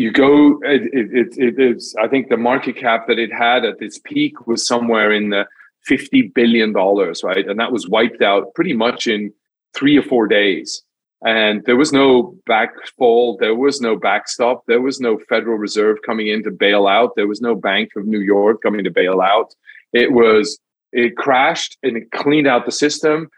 you 0.00 0.10
go 0.10 0.58
it, 0.62 0.82
it, 0.92 1.36
it 1.46 1.56
is 1.58 1.94
i 2.04 2.06
think 2.08 2.28
the 2.28 2.36
market 2.36 2.76
cap 2.76 3.06
that 3.08 3.18
it 3.18 3.32
had 3.32 3.64
at 3.64 3.80
its 3.80 3.98
peak 3.98 4.46
was 4.46 4.66
somewhere 4.66 5.10
in 5.12 5.30
the 5.30 5.44
50 5.86 6.32
billion 6.34 6.72
dollars 6.72 7.22
right? 7.22 7.46
And 7.48 7.58
that 7.58 7.72
was 7.72 7.88
wiped 7.88 8.22
out 8.22 8.54
pretty 8.54 8.74
much 8.74 9.06
in 9.06 9.32
three 9.74 9.96
or 9.96 10.02
four 10.02 10.26
days. 10.26 10.82
And 11.22 11.62
there 11.64 11.76
was 11.76 11.92
no 11.92 12.34
backfall 12.48 13.38
there 13.38 13.54
was 13.54 13.80
no 13.80 13.96
backstop 13.96 14.64
there 14.66 14.80
was 14.80 15.00
no 15.00 15.18
federal 15.28 15.58
reserve 15.58 15.98
coming 16.04 16.28
in 16.28 16.42
to 16.44 16.50
bail 16.50 16.86
out 16.86 17.10
there 17.14 17.26
was 17.26 17.42
no 17.42 17.54
bank 17.54 17.90
of 17.96 18.06
new 18.06 18.20
york 18.20 18.62
coming 18.62 18.84
to 18.84 18.90
bail 18.90 19.20
out. 19.20 19.54
It 19.92 20.12
was 20.12 20.58
it 20.92 21.16
crashed 21.16 21.76
and 21.82 21.96
it 21.96 22.10
cleaned 22.10 22.46
out 22.46 22.64
the 22.64 22.72
system 22.72 23.28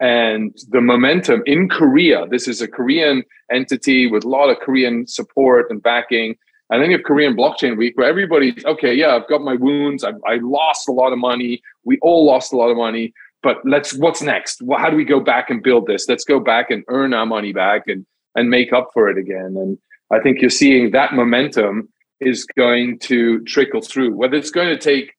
and 0.00 0.56
the 0.70 0.80
momentum 0.80 1.42
in 1.46 1.68
korea 1.68 2.26
this 2.28 2.48
is 2.48 2.60
a 2.60 2.68
korean 2.68 3.22
entity 3.52 4.06
with 4.06 4.24
a 4.24 4.28
lot 4.28 4.48
of 4.50 4.58
korean 4.58 5.06
support 5.06 5.66
and 5.70 5.82
backing. 5.82 6.36
And 6.72 6.80
then 6.80 6.90
you 6.90 6.96
have 6.98 7.04
korean 7.04 7.36
blockchain 7.36 7.76
week 7.76 7.96
where 7.96 8.08
everybody's 8.08 8.64
okay 8.64 8.94
yeah 8.94 9.16
i've 9.16 9.28
got 9.28 9.42
my 9.42 9.54
wounds. 9.54 10.04
I, 10.04 10.12
I 10.26 10.36
lost 10.42 10.88
a 10.88 10.92
lot 10.92 11.12
of 11.12 11.18
money. 11.18 11.62
We 11.84 11.98
all 12.00 12.24
lost 12.24 12.52
a 12.52 12.56
lot 12.56 12.70
of 12.70 12.76
money. 12.76 13.12
But 13.42 13.56
let's 13.64 13.94
what's 13.94 14.22
next? 14.22 14.60
Well, 14.62 14.78
how 14.78 14.90
do 14.90 14.96
we 14.96 15.04
go 15.04 15.20
back 15.20 15.50
and 15.50 15.62
build 15.62 15.86
this? 15.86 16.08
Let's 16.08 16.24
go 16.24 16.40
back 16.40 16.70
and 16.70 16.84
earn 16.88 17.14
our 17.14 17.26
money 17.26 17.52
back 17.52 17.82
and 17.86 18.06
and 18.34 18.50
make 18.50 18.72
up 18.72 18.90
for 18.92 19.08
it 19.08 19.18
again. 19.18 19.56
And 19.56 19.78
i 20.12 20.18
think 20.20 20.40
you're 20.40 20.50
seeing 20.50 20.90
that 20.90 21.14
momentum 21.14 21.88
is 22.20 22.44
going 22.56 22.98
to 23.00 23.40
trickle 23.44 23.80
through. 23.80 24.14
Whether 24.14 24.36
it's 24.36 24.50
going 24.50 24.68
to 24.68 24.78
take 24.78 25.12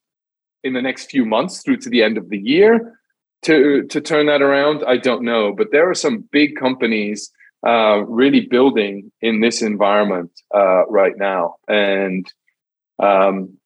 in 0.64 0.74
the 0.74 0.82
next 0.82 1.10
few 1.10 1.26
months 1.26 1.64
through 1.64 1.78
to 1.78 1.90
the 1.90 2.04
end 2.04 2.18
of 2.18 2.30
the 2.30 2.38
year 2.38 2.94
to 3.44 3.84
to 3.84 4.02
turn 4.02 4.28
that 4.28 4.42
around? 4.42 4.84
I 4.88 4.98
don't 4.98 5.24
know 5.24 5.54
but 5.54 5.72
there 5.72 5.90
are 5.90 5.96
some 5.96 6.26
big 6.32 6.56
companies 6.56 7.32
uh, 7.66 8.04
really 8.08 8.42
building 8.42 9.12
in 9.22 9.42
this 9.42 9.62
environment 9.62 10.32
uh, 10.54 10.86
right 10.88 11.18
now. 11.18 11.56
And 11.68 12.26
um, 13.02 13.58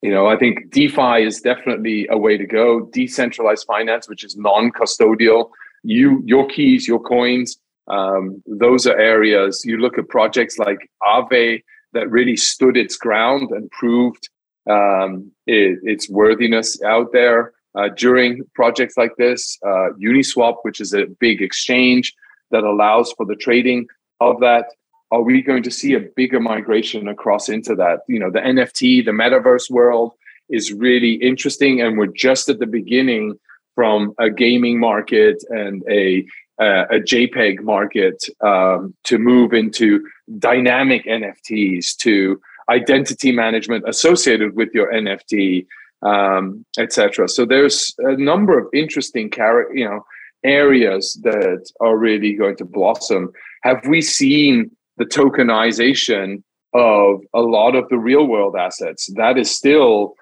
you 0.00 0.10
know 0.10 0.26
i 0.26 0.36
think 0.36 0.70
defi 0.70 1.22
is 1.22 1.40
definitely 1.40 2.06
a 2.10 2.18
way 2.18 2.36
to 2.36 2.46
go. 2.46 2.86
Decentralized 2.92 3.66
finance 3.66 4.08
which 4.08 4.24
is 4.24 4.36
non-custodial 4.36 5.50
you 5.82 6.22
your 6.24 6.46
keys 6.48 6.86
your 6.88 7.00
coins 7.00 7.58
um, 7.88 8.42
those 8.46 8.86
are 8.86 8.98
areas. 8.98 9.62
You 9.64 9.78
look 9.78 9.98
at 9.98 10.08
projects 10.08 10.58
like 10.58 10.90
Aave 11.02 11.62
that 11.92 12.10
really 12.10 12.36
stood 12.36 12.76
its 12.76 12.96
ground 12.96 13.50
and 13.50 13.70
proved 13.70 14.28
um, 14.68 15.30
it, 15.46 15.78
its 15.82 16.08
worthiness 16.08 16.82
out 16.82 17.12
there 17.12 17.52
uh, 17.74 17.88
during 17.96 18.42
projects 18.54 18.96
like 18.96 19.16
this 19.16 19.58
uh, 19.66 19.88
uniswap 20.00 20.56
which 20.62 20.80
is 20.80 20.92
a 20.92 21.06
big 21.20 21.42
exchange 21.42 22.14
that 22.50 22.64
allows 22.64 23.12
for 23.12 23.26
the 23.26 23.36
trading 23.36 23.86
of 24.20 24.40
that 24.40 24.66
are 25.14 25.22
we 25.22 25.42
going 25.42 25.62
to 25.62 25.70
see 25.70 25.94
a 25.94 26.00
bigger 26.00 26.40
migration 26.40 27.06
across 27.06 27.48
into 27.48 27.76
that? 27.76 28.00
You 28.08 28.18
know, 28.18 28.32
the 28.32 28.40
NFT, 28.40 29.04
the 29.04 29.12
metaverse 29.12 29.70
world 29.70 30.12
is 30.48 30.72
really 30.72 31.12
interesting, 31.14 31.80
and 31.80 31.96
we're 31.96 32.08
just 32.08 32.48
at 32.48 32.58
the 32.58 32.66
beginning 32.66 33.38
from 33.76 34.12
a 34.18 34.28
gaming 34.28 34.80
market 34.80 35.36
and 35.50 35.84
a 35.88 36.26
uh, 36.60 36.86
a 36.90 36.98
JPEG 37.00 37.62
market 37.62 38.24
um, 38.40 38.94
to 39.04 39.18
move 39.18 39.52
into 39.52 40.04
dynamic 40.38 41.04
NFTs 41.04 41.96
to 41.96 42.40
identity 42.68 43.32
management 43.32 43.84
associated 43.88 44.54
with 44.54 44.68
your 44.72 44.92
NFT, 44.92 45.66
um, 46.04 46.64
etc. 46.78 47.28
So 47.28 47.44
there's 47.44 47.94
a 47.98 48.16
number 48.16 48.58
of 48.58 48.66
interesting 48.72 49.30
you 49.74 49.84
know 49.84 50.04
areas 50.44 51.18
that 51.22 51.64
are 51.80 51.96
really 51.96 52.34
going 52.34 52.56
to 52.56 52.64
blossom. 52.64 53.32
Have 53.62 53.86
we 53.86 54.02
seen 54.02 54.70
the 54.96 55.04
tokenization 55.04 56.42
of 56.74 57.20
a 57.32 57.40
lot 57.40 57.76
of 57.76 57.88
the 57.88 57.98
real 57.98 58.26
world 58.26 58.56
assets. 58.56 59.10
That 59.14 59.38
is 59.38 59.50
still 59.50 60.14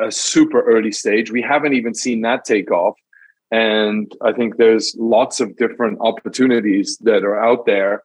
a 0.00 0.10
super 0.10 0.62
early 0.62 0.92
stage. 0.92 1.30
We 1.30 1.42
haven't 1.42 1.74
even 1.74 1.94
seen 1.94 2.22
that 2.22 2.44
take 2.44 2.70
off. 2.70 2.96
And 3.50 4.10
I 4.22 4.32
think 4.32 4.56
there's 4.56 4.94
lots 4.98 5.40
of 5.40 5.56
different 5.56 5.98
opportunities 6.00 6.96
that 7.02 7.24
are 7.24 7.38
out 7.38 7.66
there. 7.66 8.02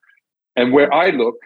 And 0.56 0.74
where 0.74 0.94
I 0.94 1.12
look 1.12 1.38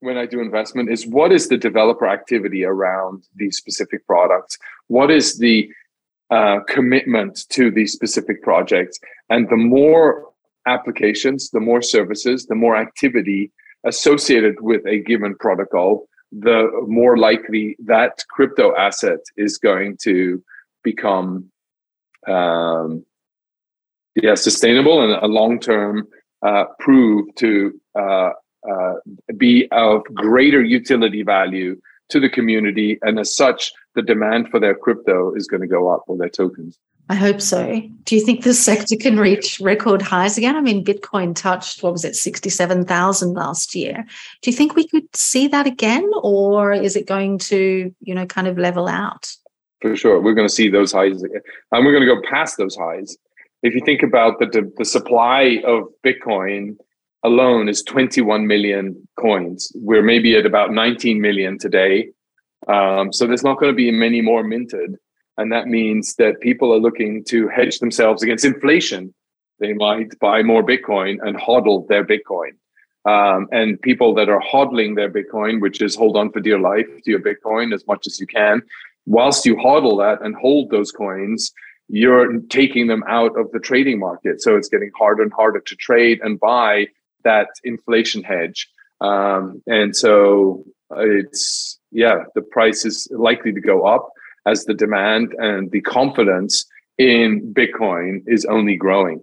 when 0.00 0.16
I 0.16 0.26
do 0.26 0.40
investment 0.40 0.90
is 0.90 1.06
what 1.06 1.32
is 1.32 1.48
the 1.48 1.56
developer 1.56 2.06
activity 2.06 2.64
around 2.64 3.24
these 3.34 3.56
specific 3.56 4.06
products? 4.06 4.58
What 4.88 5.10
is 5.10 5.38
the 5.38 5.68
uh, 6.30 6.60
commitment 6.68 7.48
to 7.50 7.70
these 7.70 7.92
specific 7.92 8.42
projects? 8.42 8.98
And 9.30 9.48
the 9.48 9.56
more 9.56 10.26
applications, 10.66 11.50
the 11.50 11.60
more 11.60 11.82
services, 11.82 12.46
the 12.46 12.54
more 12.54 12.76
activity 12.76 13.52
associated 13.84 14.60
with 14.60 14.84
a 14.86 14.98
given 15.00 15.34
protocol, 15.36 16.08
the 16.32 16.68
more 16.86 17.16
likely 17.16 17.76
that 17.84 18.24
crypto 18.30 18.74
asset 18.76 19.20
is 19.36 19.58
going 19.58 19.96
to 20.02 20.42
become 20.82 21.50
um, 22.26 23.04
yeah 24.16 24.34
sustainable 24.34 25.02
and 25.02 25.12
a 25.22 25.26
long 25.26 25.60
term 25.60 26.08
uh, 26.44 26.64
prove 26.80 27.32
to 27.36 27.80
uh, 27.98 28.30
uh, 28.70 28.94
be 29.36 29.68
of 29.72 30.02
greater 30.14 30.62
utility 30.62 31.22
value 31.22 31.80
to 32.08 32.20
the 32.20 32.28
community, 32.28 32.98
and 33.02 33.18
as 33.18 33.34
such, 33.34 33.72
the 33.94 34.02
demand 34.02 34.48
for 34.50 34.60
their 34.60 34.74
crypto 34.74 35.34
is 35.34 35.46
going 35.46 35.62
to 35.62 35.66
go 35.66 35.88
up 35.88 36.04
or 36.06 36.16
their 36.16 36.28
tokens. 36.28 36.78
I 37.08 37.14
hope 37.14 37.40
so. 37.40 37.80
Do 38.02 38.16
you 38.16 38.24
think 38.24 38.42
the 38.42 38.54
sector 38.54 38.96
can 38.96 39.16
reach 39.16 39.60
record 39.60 40.02
highs 40.02 40.36
again? 40.36 40.56
I 40.56 40.60
mean, 40.60 40.84
Bitcoin 40.84 41.36
touched, 41.36 41.82
what 41.82 41.92
was 41.92 42.04
it, 42.04 42.16
67,000 42.16 43.34
last 43.34 43.76
year. 43.76 44.04
Do 44.42 44.50
you 44.50 44.56
think 44.56 44.74
we 44.74 44.88
could 44.88 45.14
see 45.14 45.46
that 45.48 45.66
again, 45.66 46.08
or 46.22 46.72
is 46.72 46.96
it 46.96 47.06
going 47.06 47.38
to, 47.38 47.94
you 48.00 48.14
know, 48.14 48.26
kind 48.26 48.48
of 48.48 48.58
level 48.58 48.88
out? 48.88 49.30
For 49.80 49.94
sure. 49.94 50.20
We're 50.20 50.34
going 50.34 50.48
to 50.48 50.54
see 50.54 50.68
those 50.68 50.90
highs 50.90 51.22
again. 51.22 51.42
And 51.70 51.84
we're 51.84 51.92
going 51.92 52.06
to 52.06 52.12
go 52.12 52.28
past 52.28 52.56
those 52.58 52.74
highs. 52.74 53.16
If 53.62 53.74
you 53.74 53.82
think 53.84 54.02
about 54.02 54.40
the, 54.40 54.46
the, 54.46 54.72
the 54.76 54.84
supply 54.84 55.62
of 55.64 55.84
Bitcoin 56.04 56.76
alone 57.26 57.68
is 57.68 57.82
21 57.82 58.46
million 58.46 59.08
coins. 59.18 59.72
We're 59.74 60.02
maybe 60.02 60.36
at 60.36 60.46
about 60.46 60.72
19 60.72 61.20
million 61.20 61.58
today. 61.58 62.10
Um, 62.68 63.12
so 63.12 63.26
there's 63.26 63.42
not 63.42 63.58
going 63.58 63.72
to 63.72 63.76
be 63.76 63.90
many 63.90 64.20
more 64.20 64.44
minted. 64.44 64.96
And 65.36 65.52
that 65.52 65.66
means 65.66 66.14
that 66.14 66.40
people 66.40 66.72
are 66.72 66.78
looking 66.78 67.24
to 67.24 67.48
hedge 67.48 67.80
themselves 67.80 68.22
against 68.22 68.44
inflation. 68.44 69.12
They 69.58 69.72
might 69.72 70.18
buy 70.20 70.42
more 70.42 70.62
Bitcoin 70.62 71.18
and 71.20 71.36
hodl 71.36 71.86
their 71.88 72.04
Bitcoin. 72.04 72.52
Um, 73.04 73.48
and 73.52 73.80
people 73.82 74.14
that 74.14 74.28
are 74.28 74.40
hodling 74.40 74.94
their 74.94 75.10
Bitcoin, 75.10 75.60
which 75.60 75.82
is 75.82 75.94
hold 75.94 76.16
on 76.16 76.30
for 76.30 76.40
dear 76.40 76.58
life 76.58 76.86
to 77.04 77.10
your 77.10 77.20
Bitcoin 77.20 77.74
as 77.74 77.86
much 77.86 78.06
as 78.06 78.20
you 78.20 78.26
can, 78.26 78.62
whilst 79.04 79.44
you 79.44 79.56
hodl 79.56 79.98
that 79.98 80.24
and 80.24 80.34
hold 80.36 80.70
those 80.70 80.92
coins, 80.92 81.52
you're 81.88 82.38
taking 82.48 82.86
them 82.86 83.04
out 83.08 83.38
of 83.38 83.50
the 83.52 83.60
trading 83.60 83.98
market. 83.98 84.40
So 84.40 84.56
it's 84.56 84.68
getting 84.68 84.90
harder 84.98 85.22
and 85.22 85.32
harder 85.32 85.60
to 85.60 85.76
trade 85.76 86.20
and 86.22 86.38
buy 86.38 86.86
that 87.26 87.48
inflation 87.64 88.22
hedge. 88.22 88.68
Um, 89.00 89.62
and 89.66 89.94
so 89.94 90.64
it's, 90.90 91.78
yeah, 91.90 92.18
the 92.34 92.42
price 92.42 92.84
is 92.84 93.08
likely 93.10 93.52
to 93.52 93.60
go 93.60 93.84
up 93.84 94.08
as 94.46 94.64
the 94.64 94.74
demand 94.74 95.34
and 95.38 95.70
the 95.70 95.82
confidence 95.82 96.64
in 96.98 97.52
Bitcoin 97.52 98.22
is 98.26 98.44
only 98.46 98.76
growing. 98.76 99.20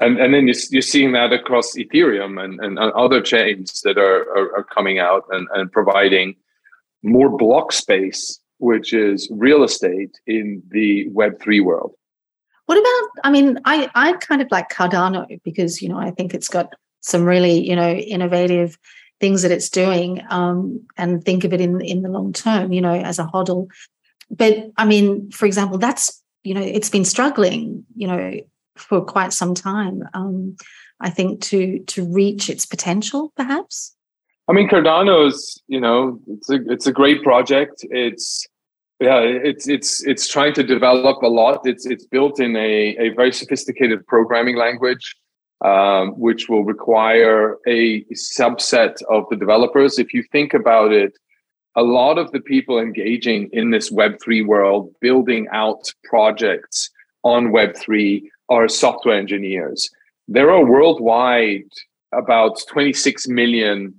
And, 0.00 0.18
and 0.18 0.32
then 0.32 0.46
you're, 0.46 0.62
you're 0.70 0.82
seeing 0.82 1.12
that 1.12 1.32
across 1.32 1.74
Ethereum 1.74 2.42
and, 2.42 2.60
and 2.60 2.78
other 2.78 3.20
chains 3.20 3.80
that 3.82 3.98
are, 3.98 4.20
are, 4.36 4.58
are 4.58 4.64
coming 4.64 5.00
out 5.00 5.24
and, 5.30 5.48
and 5.54 5.72
providing 5.72 6.36
more 7.02 7.36
block 7.36 7.72
space, 7.72 8.38
which 8.58 8.92
is 8.92 9.28
real 9.32 9.64
estate 9.64 10.14
in 10.26 10.62
the 10.70 11.08
Web3 11.10 11.64
world. 11.64 11.94
What 12.66 12.78
about, 12.78 13.24
I 13.24 13.30
mean, 13.30 13.58
I, 13.64 13.90
I 13.94 14.12
kind 14.12 14.42
of 14.42 14.48
like 14.50 14.68
Cardano 14.70 15.26
because, 15.42 15.80
you 15.80 15.88
know, 15.88 15.98
I 15.98 16.10
think 16.10 16.34
it's 16.34 16.48
got 16.48 16.74
some 17.00 17.24
really, 17.24 17.66
you 17.66 17.76
know, 17.76 17.92
innovative 17.92 18.78
things 19.20 19.42
that 19.42 19.50
it's 19.50 19.68
doing 19.68 20.22
um, 20.30 20.80
and 20.96 21.24
think 21.24 21.44
of 21.44 21.52
it 21.52 21.60
in, 21.60 21.80
in 21.80 22.02
the 22.02 22.08
long 22.08 22.32
term, 22.32 22.72
you 22.72 22.80
know, 22.80 22.94
as 22.94 23.18
a 23.18 23.24
hodl 23.24 23.68
but 24.30 24.70
I 24.76 24.84
mean, 24.84 25.30
for 25.30 25.46
example, 25.46 25.78
that's 25.78 26.22
you 26.44 26.54
know 26.54 26.62
it's 26.62 26.90
been 26.90 27.04
struggling, 27.04 27.84
you 27.96 28.06
know, 28.06 28.34
for 28.76 29.04
quite 29.04 29.32
some 29.32 29.54
time. 29.54 30.02
Um, 30.14 30.56
I 31.00 31.10
think 31.10 31.40
to 31.42 31.78
to 31.80 32.04
reach 32.04 32.50
its 32.50 32.66
potential, 32.66 33.32
perhaps. 33.36 33.94
I 34.48 34.54
mean, 34.54 34.68
Cardano's, 34.68 35.60
you 35.68 35.80
know, 35.80 36.20
it's 36.26 36.50
a 36.50 36.58
it's 36.70 36.86
a 36.86 36.92
great 36.92 37.22
project. 37.22 37.84
It's 37.90 38.46
yeah, 39.00 39.20
it's 39.20 39.68
it's 39.68 40.04
it's 40.06 40.28
trying 40.28 40.54
to 40.54 40.62
develop 40.62 41.22
a 41.22 41.28
lot. 41.28 41.60
It's 41.64 41.86
it's 41.86 42.06
built 42.06 42.40
in 42.40 42.56
a, 42.56 42.96
a 42.98 43.08
very 43.10 43.32
sophisticated 43.32 44.06
programming 44.06 44.56
language, 44.56 45.16
um, 45.64 46.10
which 46.12 46.48
will 46.48 46.64
require 46.64 47.58
a 47.66 48.04
subset 48.12 49.02
of 49.10 49.24
the 49.30 49.36
developers. 49.36 49.98
If 49.98 50.14
you 50.14 50.22
think 50.22 50.54
about 50.54 50.92
it, 50.92 51.12
a 51.76 51.82
lot 51.82 52.18
of 52.18 52.30
the 52.32 52.40
people 52.40 52.78
engaging 52.78 53.48
in 53.52 53.70
this 53.70 53.90
Web3 53.92 54.46
world, 54.46 54.92
building 55.00 55.46
out 55.52 55.92
projects 56.04 56.90
on 57.22 57.48
Web3 57.48 58.22
are 58.48 58.68
software 58.68 59.18
engineers. 59.18 59.90
There 60.26 60.50
are 60.50 60.64
worldwide 60.64 61.70
about 62.12 62.60
26 62.68 63.28
million, 63.28 63.94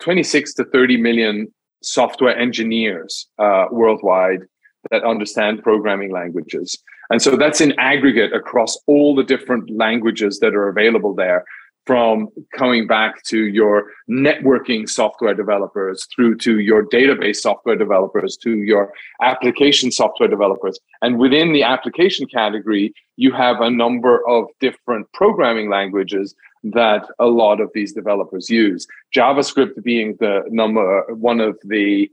26 0.00 0.54
to 0.54 0.64
30 0.64 0.96
million 0.96 1.52
software 1.82 2.36
engineers 2.36 3.28
uh, 3.38 3.66
worldwide 3.70 4.42
that 4.90 5.04
understand 5.04 5.62
programming 5.62 6.12
languages. 6.12 6.78
And 7.12 7.20
so 7.20 7.36
that's 7.36 7.60
in 7.60 7.78
aggregate 7.78 8.32
across 8.32 8.78
all 8.86 9.14
the 9.14 9.22
different 9.22 9.70
languages 9.70 10.38
that 10.40 10.54
are 10.54 10.70
available 10.70 11.14
there 11.14 11.44
from 11.84 12.28
coming 12.56 12.86
back 12.86 13.22
to 13.24 13.48
your 13.48 13.90
networking 14.08 14.88
software 14.88 15.34
developers 15.34 16.06
through 16.14 16.36
to 16.38 16.60
your 16.60 16.86
database 16.86 17.36
software 17.36 17.76
developers 17.76 18.38
to 18.38 18.62
your 18.62 18.94
application 19.20 19.92
software 19.92 20.28
developers. 20.28 20.78
And 21.02 21.18
within 21.18 21.52
the 21.52 21.64
application 21.64 22.26
category 22.26 22.94
you 23.16 23.30
have 23.32 23.60
a 23.60 23.70
number 23.70 24.26
of 24.26 24.46
different 24.58 25.06
programming 25.12 25.68
languages 25.68 26.34
that 26.62 27.04
a 27.18 27.26
lot 27.26 27.60
of 27.60 27.68
these 27.74 27.92
developers 27.92 28.48
use. 28.48 28.86
Javascript 29.14 29.82
being 29.82 30.16
the 30.18 30.44
number 30.48 31.04
one 31.12 31.40
of 31.40 31.58
the 31.64 32.10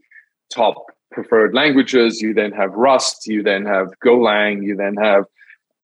top 0.52 0.76
preferred 1.12 1.54
languages 1.54 2.22
you 2.22 2.34
then 2.34 2.52
have 2.52 2.72
rust 2.74 3.28
you 3.28 3.42
then 3.42 3.66
have 3.66 3.88
golang 4.04 4.64
you 4.64 4.76
then 4.76 4.96
have 4.96 5.26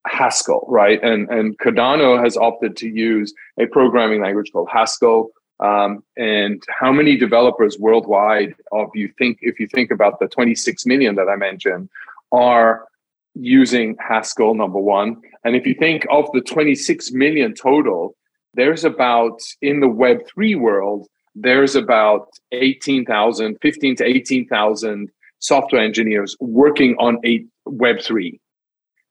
Haskell, 0.07 0.65
right? 0.69 1.01
And 1.03 1.29
and 1.29 1.57
Cardano 1.57 2.21
has 2.23 2.37
opted 2.37 2.75
to 2.77 2.87
use 2.87 3.33
a 3.59 3.65
programming 3.67 4.21
language 4.21 4.51
called 4.51 4.69
Haskell. 4.71 5.31
Um, 5.61 6.03
and 6.17 6.61
how 6.69 6.91
many 6.91 7.15
developers 7.15 7.79
worldwide 7.79 8.55
of 8.73 8.89
you 8.93 9.09
think 9.17 9.39
if 9.41 9.57
you 9.59 9.67
think 9.67 9.89
about 9.89 10.19
the 10.19 10.27
26 10.27 10.85
million 10.85 11.15
that 11.15 11.29
I 11.29 11.37
mentioned 11.37 11.89
are 12.33 12.87
using 13.35 13.95
Haskell 13.99 14.53
number 14.53 14.79
one. 14.79 15.21
And 15.45 15.55
if 15.55 15.65
you 15.65 15.73
think 15.73 16.05
of 16.11 16.29
the 16.33 16.41
26 16.41 17.11
million 17.13 17.53
total, 17.53 18.15
there's 18.53 18.83
about 18.83 19.39
in 19.61 19.79
the 19.79 19.87
Web3 19.87 20.59
world, 20.59 21.07
there's 21.35 21.75
about 21.75 22.29
18,000, 22.51 23.57
15 23.61 23.95
to 23.97 24.05
18,000 24.05 25.09
software 25.39 25.81
engineers 25.83 26.35
working 26.39 26.95
on 26.99 27.17
a 27.25 27.45
Web3. 27.67 28.39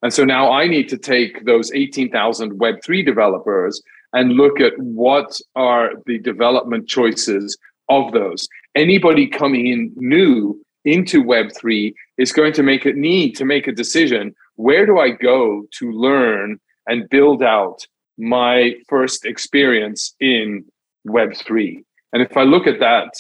And 0.03 0.13
so 0.13 0.25
now 0.25 0.51
I 0.51 0.67
need 0.67 0.89
to 0.89 0.99
take 0.99 1.45
those 1.45 1.73
18,000 1.73 2.59
Web3 2.59 3.07
developers 3.07 3.83
and 4.13 4.33
look 4.33 4.61
at 4.61 4.73
what 4.79 5.39
are 5.55 5.93
the 6.07 6.19
development 6.19 6.89
choices 6.89 7.57
of 7.89 8.13
those. 8.13 8.49
Anybody 8.75 9.27
coming 9.27 9.67
in 9.67 9.93
new 9.97 10.61
into 10.85 11.23
Web3 11.23 11.95
is 12.19 12.33
going 12.33 12.53
to 12.55 12.63
make 12.63 12.87
it 12.87 12.97
need 12.97 13.33
to 13.37 13.45
make 13.45 13.67
a 13.67 13.73
decision. 13.73 14.35
Where 14.57 14.87
do 14.87 14.99
I 14.99 15.11
go 15.11 15.65
to 15.79 15.93
learn 15.93 16.59
and 16.87 17.09
build 17.09 17.43
out 17.43 17.87
my 18.19 18.75
first 18.89 19.25
experience 19.25 20.15
in 20.21 20.65
Web3? 21.09 21.83
And 22.15 22.23
if 22.23 22.37
I 22.37 22.45
look 22.45 22.67
at 22.67 22.79
that, 22.79 23.13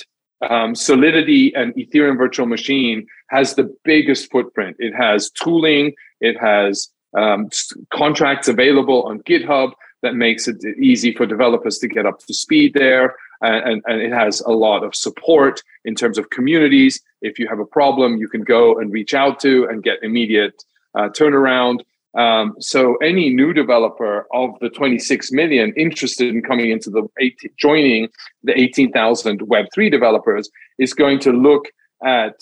um, 0.48 0.74
Solidity 0.74 1.52
and 1.54 1.74
Ethereum 1.74 2.16
Virtual 2.16 2.46
Machine 2.46 3.07
has 3.28 3.54
the 3.54 3.74
biggest 3.85 4.30
footprint. 4.30 4.76
It 4.78 4.94
has 4.94 5.30
tooling, 5.30 5.94
it 6.20 6.38
has 6.40 6.88
um, 7.16 7.48
contracts 7.92 8.46
available 8.46 9.02
on 9.02 9.20
GitHub 9.22 9.72
that 10.02 10.14
makes 10.14 10.46
it 10.46 10.62
easy 10.78 11.12
for 11.12 11.26
developers 11.26 11.78
to 11.78 11.88
get 11.88 12.07
up 12.07 12.20
to 12.20 12.35
speed 12.35 12.74
there. 12.74 13.16
And, 13.40 13.83
and, 13.87 14.00
it 14.00 14.12
has 14.12 14.40
a 14.42 14.52
lot 14.52 14.85
of 14.85 14.94
support 14.94 15.62
in 15.85 15.94
terms 15.94 16.16
of 16.16 16.30
communities. 16.30 17.00
If 17.20 17.38
you 17.38 17.46
have 17.48 17.59
a 17.59 17.66
problem, 17.66 18.16
you 18.16 18.28
can 18.28 18.42
go 18.42 18.78
and 18.78 18.90
reach 18.90 19.12
out 19.12 19.38
to 19.40 19.66
and 19.68 19.83
get 19.83 19.98
immediate 20.02 20.64
uh, 20.94 21.11
turnaround. 21.11 21.80
Um, 22.16 22.55
so 22.61 22.96
any 22.96 23.31
new 23.31 23.53
developer 23.53 24.27
of 24.33 24.50
the 24.61 24.70
26 24.70 25.33
million 25.33 25.72
interested 25.77 26.29
in 26.29 26.42
coming 26.42 26.70
into 26.70 26.90
the 26.90 27.09
18, 27.20 27.50
joining 27.57 28.09
the 28.44 28.59
18,000 28.59 29.40
Web3 29.40 29.90
developers 29.90 30.48
is 30.79 30.94
going 30.94 31.18
to 31.20 31.33
look 31.33 31.66
at 32.05 32.37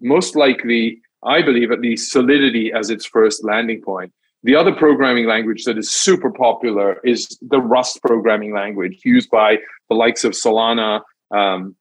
most 0.00 0.36
likely, 0.36 1.00
I 1.24 1.40
believe, 1.40 1.70
at 1.70 1.80
least 1.80 2.12
Solidity 2.12 2.72
as 2.72 2.90
its 2.90 3.06
first 3.06 3.42
landing 3.42 3.80
point. 3.80 4.12
The 4.42 4.54
other 4.54 4.72
programming 4.72 5.26
language 5.26 5.64
that 5.64 5.78
is 5.78 5.90
super 5.90 6.30
popular 6.30 7.00
is 7.02 7.38
the 7.40 7.58
Rust 7.58 8.00
programming 8.02 8.54
language 8.54 9.00
used 9.02 9.30
by 9.30 9.56
the 9.88 9.94
likes 9.96 10.24
of 10.24 10.32
Solana, 10.32 11.00
um, 11.30 11.74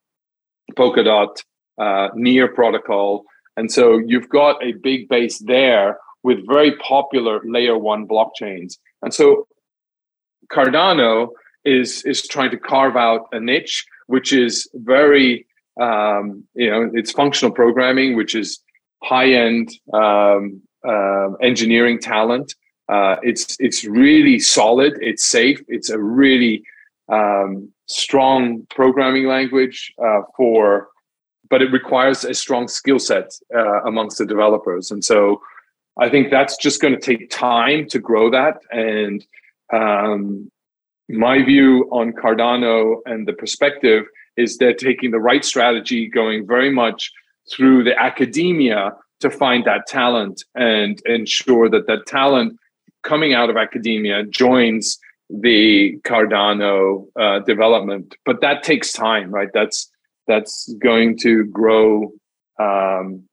Polkadot, 0.72 1.36
uh, 1.78 2.10
Near 2.16 2.48
Protocol. 2.48 3.26
And 3.58 3.72
so 3.72 3.98
you've 3.98 4.30
got 4.30 4.64
a 4.64 4.72
big 4.72 5.10
base 5.10 5.40
there 5.40 6.00
with 6.28 6.38
very 6.58 6.72
popular 6.78 7.36
layer 7.56 7.78
one 7.92 8.04
blockchains. 8.14 8.72
And 9.04 9.12
so 9.14 9.48
Cardano 10.54 11.30
is, 11.64 11.90
is 12.12 12.28
trying 12.28 12.52
to 12.56 12.60
carve 12.72 12.96
out 13.08 13.22
a 13.32 13.40
niche, 13.40 13.78
which 14.08 14.30
is 14.34 14.54
very 14.74 15.46
um, 15.80 16.44
you 16.54 16.70
know, 16.70 16.90
it's 16.94 17.12
functional 17.12 17.54
programming, 17.54 18.16
which 18.16 18.36
is 18.36 18.60
high 19.04 19.32
end 19.32 19.70
um, 19.94 20.62
uh, 20.88 21.34
engineering 21.42 22.00
talent. 22.00 22.54
Uh, 22.88 23.16
it's 23.24 23.58
it's 23.60 23.84
really 23.84 24.40
solid. 24.40 24.94
It's 25.02 25.26
safe. 25.26 25.60
It's 25.68 25.90
a 25.90 26.00
really 26.00 26.64
um, 27.10 27.72
strong 27.88 28.66
programming 28.70 29.26
language 29.26 29.94
uh, 30.04 30.22
for, 30.38 30.90
but 31.50 31.62
it 31.62 31.72
requires 31.72 32.24
a 32.24 32.34
strong 32.34 32.68
skill 32.68 33.00
set 33.00 33.32
uh, 33.56 33.82
amongst 33.84 34.18
the 34.18 34.26
developers. 34.26 34.92
And 34.92 35.04
so, 35.04 35.42
I 35.98 36.10
think 36.10 36.30
that's 36.30 36.58
just 36.58 36.82
going 36.82 36.94
to 36.94 37.00
take 37.00 37.30
time 37.30 37.88
to 37.88 38.00
grow 38.00 38.30
that. 38.32 38.58
And 38.72 39.26
um, 39.74 40.52
my 41.10 41.44
view 41.44 41.88
on 41.92 42.12
Cardano 42.12 42.98
and 43.06 43.28
the 43.28 43.34
perspective 43.34 44.06
is 44.36 44.58
they're 44.58 44.74
taking 44.74 45.12
the 45.12 45.20
right 45.20 45.46
strategy, 45.46 46.08
going 46.08 46.46
very 46.46 46.70
much 46.70 47.12
through 47.52 47.84
the 47.84 47.98
academia 47.98 48.94
to 49.22 49.30
find 49.30 49.64
that 49.66 49.88
talent 49.88 50.44
and 50.56 51.02
ensure 51.06 51.70
that 51.70 51.88
that 51.88 52.06
talent 52.06 52.58
coming 53.04 53.34
out 53.34 53.50
of 53.50 53.56
academia 53.56 54.24
joins 54.26 54.98
the 55.30 55.98
Cardano 56.04 57.06
uh, 57.20 57.40
development. 57.40 58.16
But 58.26 58.42
that 58.42 58.64
takes 58.64 58.92
time, 58.92 59.32
right? 59.32 59.50
That's 59.54 59.90
that's 60.28 60.74
going 60.80 61.18
to 61.20 61.46
grow 61.46 62.12
um, 62.60 63.24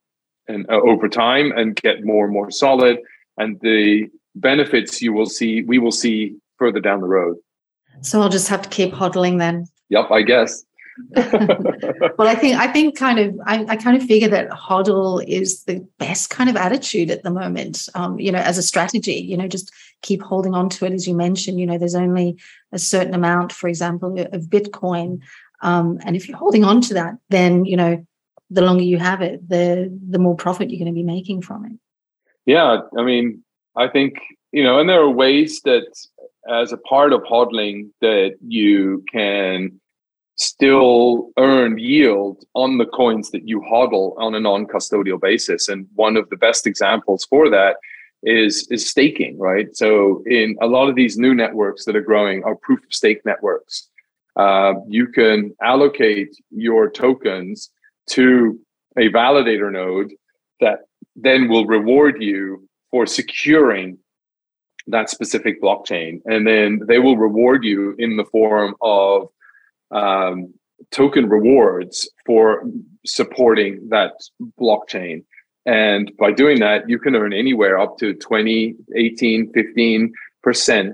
and 0.49 0.69
uh, 0.69 0.81
over 0.81 1.09
time 1.09 1.53
and 1.53 1.77
get 1.77 2.05
more 2.05 2.25
and 2.25 2.33
more 2.33 2.51
solid. 2.51 2.99
And 3.39 3.59
the 3.61 4.09
benefits 4.35 5.01
you 5.01 5.13
will 5.13 5.27
see, 5.27 5.63
we 5.63 5.79
will 5.79 5.93
see 5.93 6.37
further 6.59 6.81
down 6.81 7.01
the 7.01 7.07
road. 7.07 7.37
So 8.01 8.21
I'll 8.21 8.29
just 8.29 8.49
have 8.49 8.63
to 8.63 8.69
keep 8.69 8.93
hodling 8.93 9.39
then. 9.39 9.67
Yep, 9.89 10.11
I 10.11 10.23
guess. 10.23 10.65
well, 11.17 12.29
I 12.29 12.35
think 12.35 12.57
I 12.59 12.67
think 12.67 12.99
kind 12.99 13.19
of 13.19 13.35
I, 13.47 13.65
I, 13.67 13.77
kind 13.77 13.97
of 13.97 14.07
figure 14.07 14.29
that 14.29 14.51
hodl 14.51 15.25
is 15.27 15.65
the 15.65 15.87
best 15.99 16.29
kind 16.29 16.51
of 16.51 16.57
attitude 16.57 17.11
at 17.11 17.23
the 17.23 17.31
moment. 17.31 17.89
Um, 17.95 18.21
you 18.21 18.31
know, 18.31 18.39
as 18.39 18.59
a 18.59 18.63
strategy, 18.63 19.15
you 19.15 19.37
know, 19.37 19.49
just 19.49 19.73
keep 20.03 20.21
holding 20.21 20.55
on 20.55 20.69
to 20.69 20.85
it, 20.85 20.93
as 20.93 21.09
you 21.09 21.15
mentioned. 21.15 21.59
You 21.59 21.67
know, 21.67 21.79
there's 21.79 21.95
only 21.95 22.37
a 22.73 22.79
certain 22.79 23.15
amount, 23.15 23.53
for 23.53 23.69
example, 23.69 24.19
of 24.21 24.43
Bitcoin, 24.43 25.21
um, 25.63 25.99
and 26.05 26.15
if 26.15 26.29
you're 26.29 26.37
holding 26.37 26.65
on 26.65 26.83
to 26.83 26.95
that, 26.95 27.15
then 27.31 27.65
you 27.65 27.77
know, 27.77 28.07
the 28.53 28.63
longer 28.63 28.85
you 28.85 28.99
have 28.99 29.21
it, 29.23 29.49
the 29.49 29.67
the 30.11 30.19
more 30.19 30.37
profit 30.37 30.71
you're 30.71 30.79
going 30.79 30.95
to 30.95 31.01
be 31.03 31.03
making 31.03 31.43
from 31.43 31.65
it. 31.67 31.79
Yeah, 32.47 32.81
I 32.99 33.03
mean, 33.03 33.43
I 33.77 33.89
think 33.89 34.15
you 34.53 34.63
know, 34.63 34.79
and 34.79 34.89
there 34.89 35.01
are 35.01 35.11
ways 35.11 35.61
that, 35.65 35.87
as 36.49 36.73
a 36.73 36.77
part 36.77 37.13
of 37.13 37.23
hodling, 37.23 37.91
that 38.01 38.37
you 38.47 39.05
can 39.11 39.81
still 40.37 41.31
earn 41.39 41.79
yield 41.79 42.45
on 42.55 42.79
the 42.79 42.87
coins 42.87 43.31
that 43.31 43.47
you 43.47 43.61
hodl 43.61 44.15
on 44.19 44.35
a 44.35 44.41
non-custodial 44.41 45.21
basis. 45.21 45.69
And 45.69 45.87
one 45.95 46.17
of 46.17 46.29
the 46.31 46.37
best 46.37 46.67
examples 46.67 47.25
for 47.25 47.51
that 47.51 47.77
is 48.23 48.67
is 48.71 48.89
staking, 48.89 49.39
right? 49.39 49.75
So 49.77 50.23
in 50.27 50.57
a 50.61 50.67
lot 50.67 50.89
of 50.89 50.95
these 50.95 51.19
new 51.19 51.35
networks 51.35 51.85
that 51.85 51.97
are 51.97 52.03
growing 52.03 52.45
are 52.45 52.57
proof 52.57 52.81
of 52.85 52.93
stake 52.93 53.25
networks. 53.25 53.89
Uh, 54.37 54.75
you 54.89 55.07
can 55.09 55.55
allocate 55.61 56.35
your 56.51 56.91
tokens 56.91 57.71
to 58.11 58.59
a 58.99 59.09
validator 59.09 59.73
node 59.73 60.13
that 60.61 60.81
then 61.17 61.49
will 61.49 61.67
reward 61.67 62.23
you 62.23 62.69
for 62.91 63.07
securing 63.07 63.99
that 64.87 65.11
specific 65.11 65.63
blockchain. 65.63 66.21
And 66.27 66.47
then 66.47 66.81
they 66.89 66.99
will 66.99 67.17
reward 67.17 67.65
you 67.65 67.95
in 67.99 68.17
the 68.17 68.25
form 68.25 68.75
of 68.81 69.29
um, 69.91 70.53
token 70.91 71.29
rewards 71.29 72.11
for 72.27 72.65
supporting 73.07 73.89
that 73.91 74.13
blockchain. 74.61 75.25
And 75.65 76.11
by 76.19 76.33
doing 76.33 76.59
that, 76.61 76.89
you 76.89 76.99
can 76.99 77.15
earn 77.15 77.33
anywhere 77.33 77.79
up 77.79 77.99
to 77.99 78.15
20, 78.15 78.75
18, 78.97 79.53
15% 79.53 80.93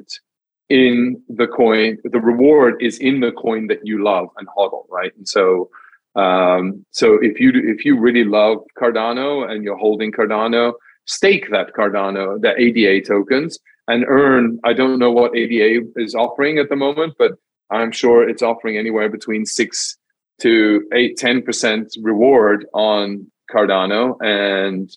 in 0.68 1.22
the 1.28 1.46
coin. 1.46 1.96
The 2.04 2.20
reward 2.20 2.74
is 2.80 2.98
in 2.98 3.20
the 3.20 3.32
coin 3.32 3.68
that 3.68 3.78
you 3.84 4.04
love 4.04 4.28
and 4.36 4.46
hodl, 4.48 4.84
right? 4.90 5.12
And 5.16 5.26
so 5.26 5.70
um, 6.18 6.84
so 6.90 7.18
if 7.22 7.38
you 7.38 7.52
if 7.54 7.84
you 7.84 7.98
really 7.98 8.24
love 8.24 8.58
Cardano 8.76 9.48
and 9.48 9.62
you're 9.62 9.78
holding 9.78 10.10
Cardano, 10.10 10.72
stake 11.06 11.50
that 11.50 11.72
Cardano, 11.74 12.40
the 12.40 12.54
ADA 12.60 13.06
tokens, 13.06 13.58
and 13.86 14.04
earn. 14.08 14.58
I 14.64 14.72
don't 14.72 14.98
know 14.98 15.12
what 15.12 15.36
ADA 15.36 15.86
is 15.96 16.14
offering 16.14 16.58
at 16.58 16.68
the 16.68 16.76
moment, 16.76 17.14
but 17.18 17.32
I'm 17.70 17.92
sure 17.92 18.28
it's 18.28 18.42
offering 18.42 18.76
anywhere 18.76 19.08
between 19.08 19.46
six 19.46 19.96
to 20.40 20.82
eight, 20.92 21.18
10% 21.18 21.86
reward 22.02 22.66
on 22.74 23.30
Cardano, 23.52 24.16
and 24.20 24.90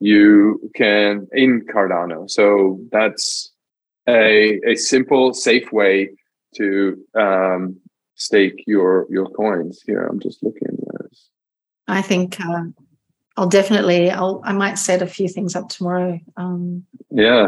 you 0.00 0.70
can 0.74 1.26
in 1.32 1.66
Cardano. 1.66 2.30
So 2.30 2.80
that's 2.92 3.52
a, 4.08 4.60
a 4.66 4.76
simple, 4.76 5.32
safe 5.32 5.72
way 5.72 6.10
to 6.56 6.96
um, 7.14 7.76
stake 8.16 8.64
your 8.66 9.06
your 9.10 9.26
coins. 9.26 9.82
Here, 9.86 10.06
I'm 10.06 10.20
just 10.20 10.42
looking. 10.42 10.68
at 10.68 11.10
this 11.10 11.30
I 11.88 12.02
think 12.02 12.40
uh, 12.40 12.64
I'll 13.36 13.48
definitely. 13.48 14.10
I'll. 14.10 14.40
I 14.44 14.52
might 14.52 14.78
set 14.78 15.02
a 15.02 15.06
few 15.06 15.28
things 15.28 15.54
up 15.54 15.68
tomorrow. 15.68 16.18
Um, 16.36 16.84
yeah. 17.10 17.46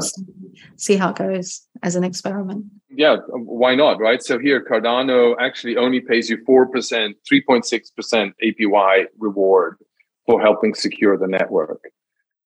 See 0.76 0.96
how 0.96 1.10
it 1.10 1.16
goes 1.16 1.66
as 1.82 1.96
an 1.96 2.04
experiment. 2.04 2.66
Yeah, 2.90 3.16
why 3.30 3.74
not? 3.74 3.98
Right. 3.98 4.22
So 4.22 4.38
here, 4.38 4.64
Cardano 4.64 5.34
actually 5.40 5.76
only 5.76 6.00
pays 6.00 6.28
you 6.28 6.38
four 6.44 6.66
percent, 6.66 7.16
three 7.26 7.42
point 7.42 7.64
six 7.64 7.90
percent 7.90 8.34
APY 8.44 9.06
reward 9.18 9.78
for 10.26 10.40
helping 10.40 10.74
secure 10.74 11.16
the 11.16 11.26
network, 11.26 11.80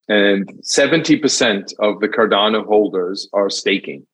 and 0.08 0.48
seventy 0.62 1.16
percent 1.16 1.72
of 1.80 2.00
the 2.00 2.08
Cardano 2.08 2.64
holders 2.64 3.28
are 3.32 3.50
staking. 3.50 4.06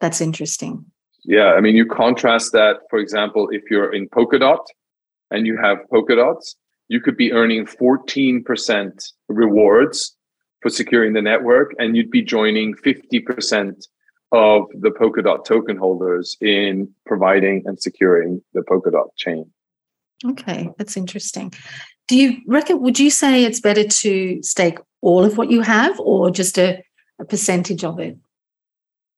That's 0.00 0.20
interesting. 0.20 0.86
Yeah, 1.26 1.54
I 1.54 1.60
mean, 1.60 1.74
you 1.74 1.86
contrast 1.86 2.52
that, 2.52 2.76
for 2.88 3.00
example, 3.00 3.48
if 3.50 3.64
you're 3.68 3.92
in 3.92 4.08
Polkadot 4.08 4.64
and 5.32 5.44
you 5.44 5.58
have 5.60 5.78
Polkadots, 5.92 6.54
you 6.86 7.00
could 7.00 7.16
be 7.16 7.32
earning 7.32 7.66
14% 7.66 9.12
rewards 9.28 10.16
for 10.62 10.70
securing 10.70 11.14
the 11.14 11.22
network, 11.22 11.74
and 11.80 11.96
you'd 11.96 12.12
be 12.12 12.22
joining 12.22 12.74
50% 12.74 13.86
of 14.30 14.66
the 14.72 14.90
Polkadot 14.90 15.44
token 15.44 15.76
holders 15.76 16.36
in 16.40 16.88
providing 17.06 17.64
and 17.66 17.80
securing 17.80 18.40
the 18.54 18.60
Polkadot 18.60 19.08
chain. 19.16 19.50
Okay, 20.24 20.70
that's 20.78 20.96
interesting. 20.96 21.52
Do 22.06 22.16
you 22.16 22.40
reckon, 22.46 22.80
would 22.82 23.00
you 23.00 23.10
say 23.10 23.44
it's 23.44 23.60
better 23.60 23.84
to 23.84 24.42
stake 24.42 24.78
all 25.02 25.24
of 25.24 25.36
what 25.36 25.50
you 25.50 25.62
have 25.62 25.98
or 25.98 26.30
just 26.30 26.56
a, 26.56 26.80
a 27.18 27.24
percentage 27.24 27.82
of 27.82 27.98
it? 27.98 28.16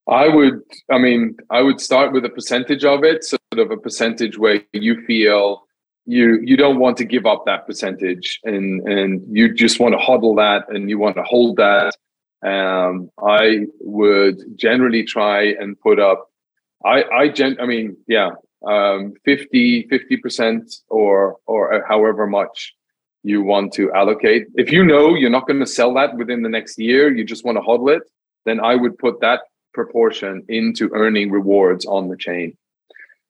I 0.08 0.28
would, 0.28 0.62
I 0.90 0.98
mean, 0.98 1.36
I 1.50 1.60
would 1.60 1.80
start 1.80 2.12
with 2.12 2.24
a 2.24 2.30
percentage 2.30 2.84
of 2.84 3.04
it, 3.04 3.24
sort 3.24 3.40
of 3.52 3.70
a 3.70 3.76
percentage 3.76 4.38
where 4.38 4.62
you 4.72 5.04
feel 5.06 5.64
you 6.06 6.40
you 6.42 6.56
don't 6.56 6.78
want 6.78 6.96
to 6.96 7.04
give 7.04 7.26
up 7.26 7.44
that 7.44 7.66
percentage, 7.66 8.40
and 8.44 8.80
and 8.88 9.22
you 9.30 9.52
just 9.52 9.78
want 9.78 9.92
to 9.92 9.98
hodl 9.98 10.36
that, 10.36 10.64
and 10.74 10.88
you 10.88 10.98
want 10.98 11.16
to 11.16 11.22
hold 11.22 11.56
that. 11.56 11.94
Um, 12.42 13.10
I 13.22 13.66
would 13.80 14.56
generally 14.56 15.04
try 15.04 15.42
and 15.60 15.78
put 15.78 16.00
up. 16.00 16.30
I 16.84 17.04
I 17.04 17.28
gen. 17.28 17.58
I 17.60 17.66
mean, 17.66 17.98
yeah, 18.06 18.30
um, 18.66 19.12
50 19.26 19.88
percent 20.22 20.74
or 20.88 21.36
or 21.46 21.84
however 21.86 22.26
much 22.26 22.74
you 23.22 23.42
want 23.42 23.74
to 23.74 23.92
allocate. 23.92 24.46
If 24.54 24.72
you 24.72 24.84
know 24.84 25.14
you're 25.14 25.28
not 25.28 25.46
going 25.46 25.60
to 25.60 25.66
sell 25.66 25.92
that 25.94 26.16
within 26.16 26.42
the 26.42 26.48
next 26.48 26.78
year, 26.78 27.14
you 27.14 27.24
just 27.24 27.44
want 27.44 27.58
to 27.58 27.62
hodl 27.62 27.94
it, 27.94 28.02
then 28.46 28.60
I 28.60 28.74
would 28.74 28.96
put 28.96 29.20
that 29.20 29.40
proportion 29.80 30.34
into 30.48 30.90
earning 30.92 31.30
rewards 31.30 31.86
on 31.86 32.08
the 32.08 32.16
chain. 32.16 32.56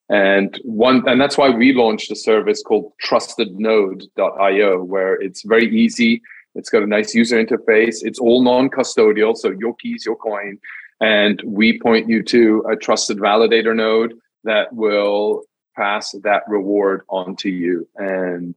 And 0.09 0.59
one, 0.65 1.07
and 1.07 1.21
that's 1.21 1.37
why 1.37 1.51
we 1.51 1.75
launched 1.75 2.11
a 2.11 2.17
service 2.17 2.63
called 2.63 2.87
trustednode.io, 3.07 4.71
where 4.83 5.15
it's 5.27 5.43
very 5.43 5.69
easy. 5.83 6.23
It's 6.55 6.71
got 6.71 6.83
a 6.83 6.87
nice 6.97 7.15
user 7.15 7.37
interface. 7.45 7.97
It's 8.09 8.19
all 8.19 8.41
non-custodial, 8.43 9.37
so 9.37 9.49
your 9.51 9.75
keys, 9.75 10.07
your 10.07 10.17
coin, 10.17 10.59
and 11.01 11.43
we 11.45 11.79
point 11.79 12.09
you 12.09 12.23
to 12.35 12.65
a 12.73 12.77
trusted 12.77 13.19
validator 13.19 13.77
node 13.77 14.15
that 14.45 14.73
will 14.73 15.43
pass 15.77 16.15
that 16.29 16.43
reward 16.49 17.03
onto 17.21 17.51
you. 17.51 17.87
And 17.97 18.55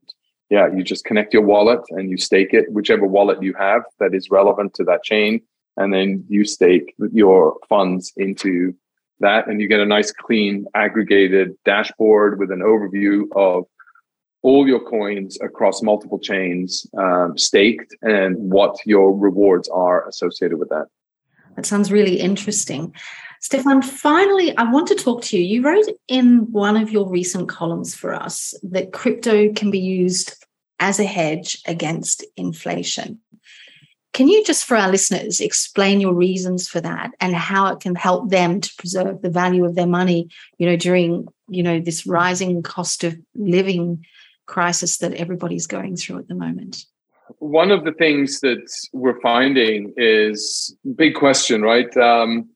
yeah, 0.49 0.67
you 0.73 0.82
just 0.84 1.04
connect 1.04 1.34
your 1.34 1.43
wallet 1.43 1.82
and 1.89 2.10
you 2.10 2.17
stake 2.17 2.54
it, 2.54 2.71
whichever 2.71 3.06
wallet 3.06 3.43
you 3.43 3.54
have 3.56 3.84
that 3.99 4.13
is 4.13 4.32
relevant 4.32 4.73
to 4.75 4.84
that 4.86 5.04
chain, 5.04 5.41
and 5.77 5.93
then 5.93 6.25
you 6.27 6.45
stake 6.45 6.93
your 7.12 7.57
funds 7.69 8.12
into 8.17 8.73
that 9.19 9.47
and 9.47 9.62
you 9.62 9.67
get 9.67 9.79
a 9.79 9.86
nice 9.86 10.12
clean 10.12 10.65
aggregated 10.75 11.55
dashboard 11.63 12.39
with 12.39 12.51
an 12.51 12.60
overview 12.60 13.23
of 13.36 13.65
all 14.43 14.67
your 14.67 14.84
coins 14.84 15.39
across 15.41 15.84
multiple 15.84 16.19
chains 16.19 16.86
um, 16.97 17.38
staked 17.38 17.95
and 18.01 18.36
what 18.38 18.75
your 18.86 19.15
rewards 19.15 19.69
are 19.69 20.07
associated 20.07 20.57
with 20.57 20.69
that. 20.69 20.88
That 21.55 21.65
sounds 21.65 21.91
really 21.91 22.19
interesting. 22.19 22.93
Stefan 23.41 23.81
finally 23.81 24.55
i 24.57 24.63
want 24.71 24.88
to 24.88 24.95
talk 24.95 25.23
to 25.23 25.38
you. 25.38 25.43
You 25.43 25.63
wrote 25.63 25.88
in 26.07 26.51
one 26.51 26.77
of 26.77 26.91
your 26.91 27.07
recent 27.10 27.49
columns 27.49 27.95
for 27.95 28.13
us 28.13 28.53
that 28.63 28.93
crypto 28.93 29.51
can 29.53 29.71
be 29.71 29.79
used 29.79 30.45
as 30.79 30.99
a 30.99 31.05
hedge 31.05 31.62
against 31.67 32.25
inflation 32.38 33.19
can 34.13 34.28
you 34.28 34.43
just, 34.43 34.65
for 34.65 34.76
our 34.76 34.89
listeners, 34.89 35.39
explain 35.39 36.02
your 36.02 36.13
reasons 36.13 36.67
for 36.67 36.82
that 36.82 37.12
and 37.21 37.34
how 37.34 37.71
it 37.74 37.80
can 37.80 37.95
help 37.95 38.30
them 38.30 38.60
to 38.60 38.74
preserve 38.78 39.21
the 39.21 39.30
value 39.30 39.63
of 39.63 39.76
their 39.76 39.88
money, 39.88 40.28
you 40.58 40.67
know, 40.67 40.76
during, 40.76 41.28
you 41.47 41.63
know, 41.63 41.80
this 41.80 42.06
rising 42.06 42.62
cost 42.62 43.04
of 43.06 43.17
living 43.36 44.06
crisis 44.47 44.97
that 44.97 45.13
everybody's 45.13 45.65
going 45.65 45.95
through 45.95 46.19
at 46.19 46.28
the 46.28 46.36
moment? 46.36 46.86
One 47.39 47.71
of 47.71 47.86
the 47.86 47.93
things 47.93 48.41
that 48.41 48.69
we're 48.91 49.19
finding 49.21 49.93
is 49.95 50.76
big 50.95 51.15
question, 51.15 51.62
right? 51.62 51.95
Um, 51.95 52.50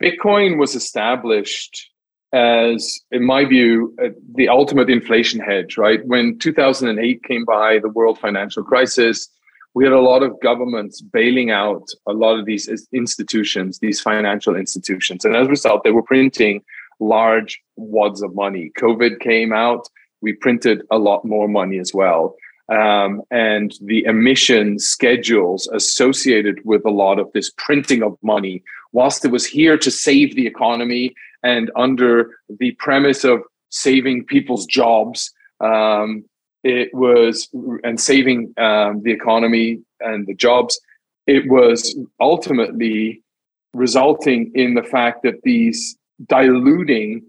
Bitcoin 0.00 0.58
was 0.58 0.76
established 0.76 1.90
as, 2.32 3.00
in 3.10 3.24
my 3.26 3.44
view, 3.44 3.92
uh, 4.00 4.10
the 4.36 4.48
ultimate 4.48 4.88
inflation 4.88 5.40
hedge, 5.40 5.76
right? 5.76 6.06
When 6.06 6.38
2008 6.38 7.24
came 7.24 7.44
by, 7.44 7.80
the 7.80 7.88
world 7.88 8.20
financial 8.20 8.62
crisis, 8.62 9.28
we 9.74 9.84
had 9.84 9.92
a 9.92 10.00
lot 10.00 10.22
of 10.22 10.40
governments 10.40 11.00
bailing 11.00 11.50
out 11.50 11.86
a 12.06 12.12
lot 12.12 12.38
of 12.38 12.46
these 12.46 12.68
institutions, 12.92 13.78
these 13.78 14.00
financial 14.00 14.56
institutions. 14.56 15.24
And 15.24 15.36
as 15.36 15.46
a 15.46 15.50
result, 15.50 15.84
they 15.84 15.92
were 15.92 16.02
printing 16.02 16.62
large 16.98 17.60
wads 17.76 18.22
of 18.22 18.34
money. 18.34 18.72
COVID 18.78 19.20
came 19.20 19.52
out, 19.52 19.88
we 20.20 20.32
printed 20.34 20.82
a 20.90 20.98
lot 20.98 21.24
more 21.24 21.48
money 21.48 21.78
as 21.78 21.92
well. 21.94 22.34
Um, 22.70 23.22
and 23.30 23.74
the 23.82 24.04
emission 24.04 24.78
schedules 24.78 25.68
associated 25.72 26.60
with 26.64 26.84
a 26.84 26.90
lot 26.90 27.18
of 27.18 27.28
this 27.32 27.50
printing 27.56 28.02
of 28.02 28.16
money, 28.22 28.62
whilst 28.92 29.24
it 29.24 29.32
was 29.32 29.44
here 29.44 29.76
to 29.78 29.90
save 29.90 30.36
the 30.36 30.46
economy 30.46 31.14
and 31.42 31.70
under 31.74 32.30
the 32.60 32.72
premise 32.72 33.24
of 33.24 33.40
saving 33.70 34.24
people's 34.26 34.66
jobs, 34.66 35.32
um, 35.60 36.24
it 36.62 36.92
was 36.92 37.48
and 37.82 38.00
saving 38.00 38.52
um, 38.58 39.02
the 39.02 39.12
economy 39.12 39.80
and 40.00 40.26
the 40.26 40.34
jobs 40.34 40.80
it 41.26 41.48
was 41.48 41.96
ultimately 42.20 43.22
resulting 43.72 44.50
in 44.54 44.74
the 44.74 44.82
fact 44.82 45.22
that 45.22 45.42
these 45.42 45.96
diluting 46.26 47.22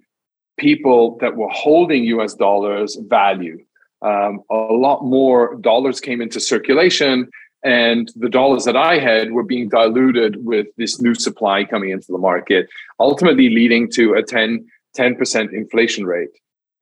people 0.57 1.17
that 1.21 1.35
were 1.35 1.49
holding 1.49 2.03
us 2.19 2.33
dollars 2.33 2.97
value. 3.07 3.63
Um, 4.01 4.41
a 4.49 4.55
lot 4.55 5.03
more 5.03 5.55
dollars 5.61 5.99
came 5.99 6.21
into 6.21 6.39
circulation 6.39 7.29
and 7.63 8.11
the 8.15 8.29
dollars 8.29 8.65
that 8.65 8.75
i 8.75 8.97
had 8.97 9.31
were 9.31 9.43
being 9.43 9.69
diluted 9.69 10.43
with 10.43 10.65
this 10.77 10.99
new 10.99 11.13
supply 11.13 11.63
coming 11.63 11.91
into 11.91 12.11
the 12.11 12.17
market 12.17 12.67
ultimately 12.99 13.49
leading 13.49 13.87
to 13.91 14.15
a 14.15 14.23
10 14.23 14.65
10% 14.97 15.53
inflation 15.53 16.05
rate. 16.05 16.29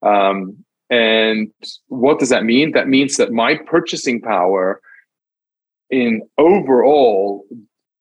Um, 0.02 0.64
and 0.90 1.52
what 1.86 2.18
does 2.18 2.30
that 2.30 2.44
mean? 2.44 2.72
That 2.72 2.88
means 2.88 3.16
that 3.16 3.32
my 3.32 3.56
purchasing 3.56 4.20
power 4.20 4.80
in 5.88 6.22
overall 6.36 7.44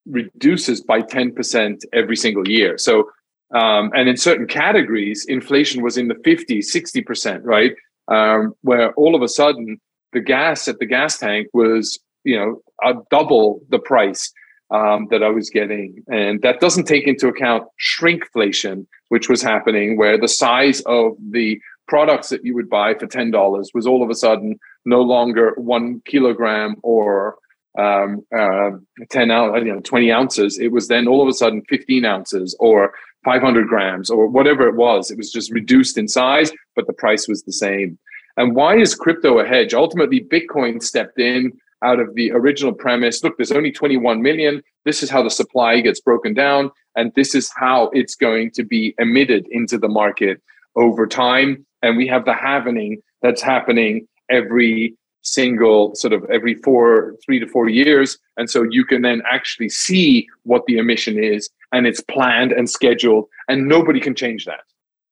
reduces 0.07 0.81
by 0.81 1.01
10% 1.01 1.81
every 1.93 2.15
single 2.15 2.47
year. 2.47 2.77
So, 2.77 3.09
um, 3.53 3.91
and 3.93 4.09
in 4.09 4.17
certain 4.17 4.47
categories, 4.47 5.25
inflation 5.27 5.83
was 5.83 5.97
in 5.97 6.07
the 6.07 6.15
50, 6.23 6.59
60%, 6.59 7.41
right? 7.43 7.73
Um, 8.07 8.53
where 8.61 8.91
all 8.93 9.15
of 9.15 9.21
a 9.21 9.27
sudden 9.27 9.79
the 10.13 10.19
gas 10.19 10.67
at 10.67 10.79
the 10.79 10.85
gas 10.87 11.19
tank 11.19 11.47
was, 11.53 11.99
you 12.23 12.37
know, 12.37 12.61
uh, 12.83 12.99
double 13.11 13.61
the 13.69 13.79
price 13.79 14.31
um, 14.71 15.07
that 15.11 15.21
I 15.21 15.29
was 15.29 15.49
getting. 15.49 16.03
And 16.07 16.41
that 16.41 16.59
doesn't 16.59 16.85
take 16.85 17.07
into 17.07 17.27
account 17.27 17.67
shrinkflation, 17.79 18.87
which 19.09 19.29
was 19.29 19.41
happening, 19.43 19.97
where 19.97 20.17
the 20.17 20.27
size 20.27 20.81
of 20.81 21.13
the 21.31 21.59
products 21.89 22.29
that 22.29 22.45
you 22.45 22.55
would 22.55 22.69
buy 22.69 22.93
for 22.93 23.07
$10 23.07 23.65
was 23.73 23.87
all 23.87 24.03
of 24.03 24.09
a 24.09 24.15
sudden 24.15 24.57
no 24.85 25.01
longer 25.01 25.53
one 25.57 26.01
kilogram 26.05 26.75
or 26.83 27.35
um, 27.77 28.21
uh, 28.35 28.71
10 29.09 29.31
ounce, 29.31 29.57
you 29.65 29.73
know, 29.73 29.81
20 29.81 30.11
ounces. 30.11 30.59
It 30.59 30.71
was 30.71 30.87
then 30.87 31.07
all 31.07 31.21
of 31.21 31.27
a 31.27 31.33
sudden 31.33 31.63
15 31.67 32.05
ounces 32.05 32.55
or 32.59 32.93
500 33.25 33.67
grams 33.67 34.09
or 34.09 34.27
whatever 34.27 34.67
it 34.67 34.75
was. 34.75 35.11
It 35.11 35.17
was 35.17 35.31
just 35.31 35.51
reduced 35.51 35.97
in 35.97 36.07
size, 36.07 36.51
but 36.75 36.87
the 36.87 36.93
price 36.93 37.27
was 37.27 37.43
the 37.43 37.51
same. 37.51 37.97
And 38.37 38.55
why 38.55 38.77
is 38.77 38.95
crypto 38.95 39.39
a 39.39 39.45
hedge? 39.45 39.73
Ultimately, 39.73 40.21
Bitcoin 40.21 40.81
stepped 40.81 41.19
in 41.19 41.51
out 41.83 41.99
of 41.99 42.13
the 42.15 42.31
original 42.31 42.73
premise 42.73 43.23
look, 43.23 43.37
there's 43.37 43.51
only 43.51 43.71
21 43.71 44.21
million. 44.21 44.61
This 44.85 45.01
is 45.01 45.09
how 45.09 45.23
the 45.23 45.29
supply 45.29 45.81
gets 45.81 45.99
broken 45.99 46.33
down. 46.33 46.71
And 46.95 47.11
this 47.15 47.33
is 47.33 47.49
how 47.55 47.89
it's 47.93 48.15
going 48.15 48.51
to 48.51 48.63
be 48.63 48.93
emitted 48.99 49.47
into 49.49 49.77
the 49.77 49.87
market 49.87 50.41
over 50.75 51.07
time. 51.07 51.65
And 51.81 51.97
we 51.97 52.07
have 52.07 52.25
the 52.25 52.33
halvening 52.33 52.97
that's 53.21 53.41
happening 53.41 54.07
every 54.29 54.95
single 55.21 55.95
sort 55.95 56.13
of 56.13 56.23
every 56.29 56.55
four, 56.55 57.15
three 57.25 57.39
to 57.39 57.47
four 57.47 57.69
years. 57.69 58.17
And 58.37 58.49
so 58.49 58.63
you 58.63 58.85
can 58.85 59.01
then 59.01 59.21
actually 59.29 59.69
see 59.69 60.27
what 60.43 60.65
the 60.65 60.77
emission 60.77 61.21
is 61.21 61.49
and 61.71 61.85
it's 61.85 62.01
planned 62.01 62.51
and 62.51 62.69
scheduled, 62.69 63.27
and 63.47 63.67
nobody 63.67 63.99
can 63.99 64.15
change 64.15 64.45
that 64.45 64.61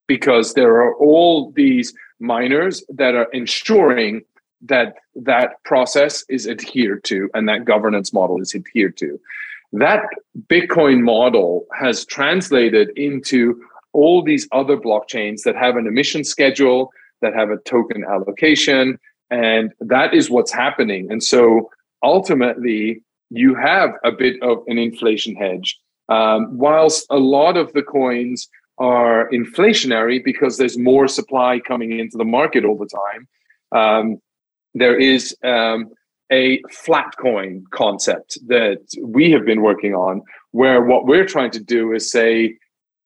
because 0.08 0.54
there 0.54 0.76
are 0.82 0.96
all 0.96 1.52
these 1.52 1.94
miners 2.20 2.84
that 2.90 3.14
are 3.14 3.28
ensuring 3.34 4.22
that 4.62 4.96
that 5.16 5.62
process 5.66 6.26
is 6.30 6.48
adhered 6.48 7.04
to 7.04 7.30
and 7.34 7.48
that 7.48 7.66
governance 7.66 8.12
model 8.12 8.42
is 8.42 8.56
adhered 8.56 8.98
to. 8.98 9.20
That 9.74 10.02
Bitcoin 10.48 11.02
model 11.02 11.68
has 11.78 12.06
translated 12.06 12.90
into 12.96 13.62
all 14.02 14.22
these 14.32 14.48
other 14.52 14.78
blockchains 14.78 15.40
that 15.46 15.56
have 15.56 15.76
an 15.76 15.88
emission 15.88 16.24
schedule, 16.24 16.80
that 17.24 17.34
have 17.34 17.50
a 17.50 17.58
token 17.74 18.06
allocation, 18.14 19.00
and 19.32 19.74
that 19.80 20.14
is 20.14 20.30
what's 20.30 20.54
happening. 20.66 21.12
And 21.12 21.22
so 21.24 21.40
ultimately, 22.04 23.02
you 23.30 23.56
have 23.56 23.90
a 24.04 24.12
bit 24.24 24.36
of 24.44 24.56
an 24.68 24.78
inflation 24.78 25.36
hedge. 25.36 25.70
Um, 26.10 26.58
whilst 26.66 27.08
a 27.10 27.18
lot 27.38 27.58
of 27.58 27.74
the 27.74 27.82
coins 27.82 28.48
are 28.78 29.30
inflationary 29.32 30.24
because 30.24 30.54
there's 30.58 30.78
more 30.78 31.08
supply 31.08 31.60
coming 31.72 32.00
into 32.00 32.18
the 32.18 32.32
market 32.40 32.64
all 32.64 32.78
the 32.78 32.94
time, 33.04 33.22
um, 33.82 34.22
there 34.76 34.98
is 35.14 35.36
um, 35.44 35.90
a 36.32 36.62
flat 36.86 37.12
coin 37.20 37.66
concept 37.72 38.38
that 38.48 38.80
we 39.02 39.32
have 39.32 39.46
been 39.52 39.62
working 39.62 39.96
on, 39.96 40.22
where 40.52 40.82
what 40.92 41.08
we're 41.08 41.26
trying 41.26 41.52
to 41.58 41.64
do 41.76 41.94
is 41.94 42.12
say, 42.12 42.58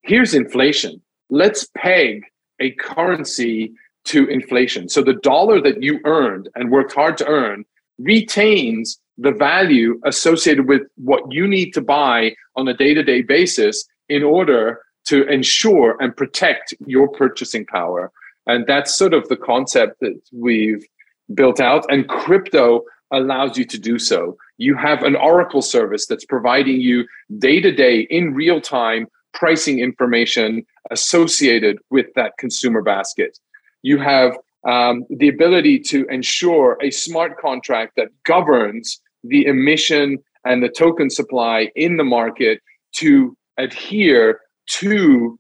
here's 0.04 0.34
inflation. 0.34 1.02
Let's 1.30 1.68
peg 1.78 2.24
a 2.60 2.72
currency 2.72 3.74
to 4.06 4.28
inflation. 4.28 4.90
So 4.90 5.02
the 5.02 5.14
dollar 5.14 5.62
that 5.62 5.82
you 5.82 6.00
earned 6.06 6.50
and 6.56 6.72
worked 6.72 6.94
hard 6.94 7.18
to 7.18 7.28
earn 7.28 7.66
retains 8.00 9.00
the 9.18 9.32
value 9.32 10.00
associated 10.06 10.68
with 10.68 10.82
what 10.96 11.24
you 11.32 11.48
need 11.48 11.72
to 11.74 11.82
buy 11.82 12.36
on 12.56 12.68
a 12.68 12.74
day 12.74 12.94
to 12.94 13.04
day 13.04 13.22
basis 13.22 13.88
in 14.10 14.24
order 14.24 14.82
to 15.06 15.28
ensure 15.28 15.98
and 16.00 16.16
protect 16.16 16.74
your 16.86 17.08
purchasing 17.08 17.66
power. 17.66 18.12
And 18.48 18.66
that's 18.68 18.96
sort 18.96 19.14
of 19.14 19.28
the 19.30 19.38
concept 19.38 20.00
that 20.02 20.20
we've 20.34 20.86
built 21.34 21.60
out. 21.60 21.86
And 21.92 22.08
crypto 22.08 22.84
allows 23.12 23.58
you 23.58 23.66
to 23.66 23.78
do 23.78 24.00
so. 24.00 24.38
You 24.58 24.76
have 24.76 25.04
an 25.04 25.16
Oracle 25.16 25.62
service 25.62 26.06
that's 26.08 26.26
providing 26.26 26.82
you 26.82 27.06
day 27.38 27.62
to 27.62 27.72
day 27.72 28.02
in 28.02 28.34
real 28.34 28.62
time 28.62 29.08
pricing 29.34 29.80
information 29.80 30.66
associated 30.90 31.78
with 31.90 32.08
that 32.16 32.34
consumer 32.38 32.82
basket 32.82 33.38
you 33.82 33.98
have 33.98 34.38
um, 34.68 35.06
the 35.10 35.28
ability 35.28 35.80
to 35.80 36.06
ensure 36.08 36.78
a 36.82 36.92
smart 36.92 37.40
contract 37.40 37.94
that 37.98 38.10
governs 38.24 39.02
the 39.24 39.46
emission 39.46 40.18
and 40.46 40.64
the 40.64 40.70
token 40.70 41.10
supply 41.10 41.72
in 41.76 41.98
the 41.98 42.04
market 42.04 42.62
to 42.96 43.36
adhere 43.58 44.40
to 44.68 45.40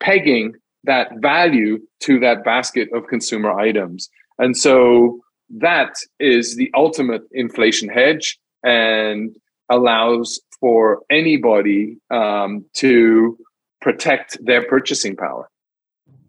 pegging 0.00 0.54
that 0.84 1.08
value 1.20 1.78
to 2.00 2.18
that 2.20 2.44
basket 2.44 2.88
of 2.92 3.06
consumer 3.06 3.52
items. 3.52 4.08
And 4.38 4.56
so 4.56 5.20
that 5.50 5.94
is 6.18 6.56
the 6.56 6.70
ultimate 6.74 7.22
inflation 7.32 7.88
hedge 7.88 8.38
and 8.64 9.34
allows 9.68 10.40
for 10.62 11.02
anybody 11.10 11.98
um, 12.10 12.64
to 12.72 13.36
protect 13.80 14.38
their 14.46 14.64
purchasing 14.68 15.16
power. 15.16 15.50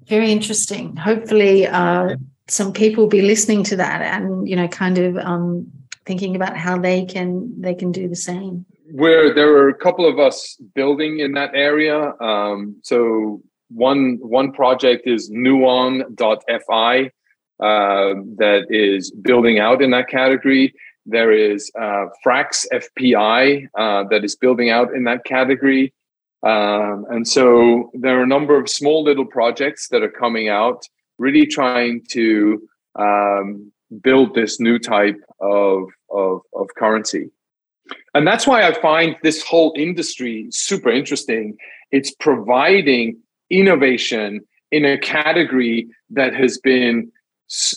Very 0.08 0.32
interesting. 0.32 0.96
Hopefully, 0.98 1.68
uh, 1.68 2.16
some 2.48 2.74
people 2.74 3.04
will 3.04 3.10
be 3.10 3.22
listening 3.22 3.64
to 3.66 3.76
that 3.78 4.02
and 4.02 4.50
you 4.50 4.56
know, 4.56 4.68
kind 4.68 4.98
of 4.98 5.16
um, 5.18 5.72
thinking 6.06 6.36
about 6.36 6.58
how 6.58 6.78
they 6.78 7.06
can 7.06 7.62
they 7.62 7.76
can 7.76 7.92
do 7.92 8.10
the 8.10 8.16
same. 8.16 8.66
Where 8.92 9.34
there 9.34 9.56
are 9.56 9.70
a 9.70 9.78
couple 9.78 10.06
of 10.06 10.20
us 10.20 10.58
building 10.74 11.20
in 11.20 11.34
that 11.34 11.52
area. 11.54 12.14
Um, 12.20 12.78
so 12.84 13.42
one 13.70 14.18
one 14.22 14.52
project 14.52 15.04
is 15.06 15.30
Nuon.fi 15.30 17.12
uh, 17.60 18.14
that 18.38 18.66
is 18.70 19.12
building 19.12 19.60
out 19.60 19.82
in 19.84 19.92
that 19.92 20.10
category. 20.10 20.74
There 21.06 21.32
is 21.32 21.72
uh, 21.80 22.06
Frax 22.26 22.66
FPI 22.72 23.68
uh, 23.78 24.04
that 24.10 24.24
is 24.24 24.36
building 24.36 24.70
out 24.70 24.94
in 24.94 25.04
that 25.04 25.26
category. 25.26 25.94
Um, 26.44 27.06
and 27.10 27.28
so 27.28 27.90
there 27.94 28.20
are 28.20 28.24
a 28.24 28.28
number 28.28 28.60
of 28.60 28.70
small 28.70 29.04
little 29.04 29.26
projects 29.26 29.90
that 29.90 30.04
are 30.04 30.10
coming 30.12 30.50
out, 30.50 30.86
really 31.18 31.46
trying 31.46 32.04
to 32.12 32.62
um, 33.00 33.72
build 34.02 34.36
this 34.36 34.60
new 34.60 34.80
type 34.80 35.20
of, 35.40 35.84
of, 36.10 36.42
of 36.54 36.68
currency. 36.78 37.30
And 38.14 38.26
that's 38.26 38.48
why 38.48 38.68
I 38.68 38.74
find 38.74 39.16
this 39.24 39.44
whole 39.44 39.74
industry 39.78 40.48
super 40.52 40.90
interesting. 40.90 41.58
It's 41.92 42.12
providing 42.12 43.20
innovation 43.50 44.42
in 44.72 44.86
a 44.86 44.98
category 44.98 45.88
that 46.10 46.34
has 46.34 46.58
been 46.58 47.12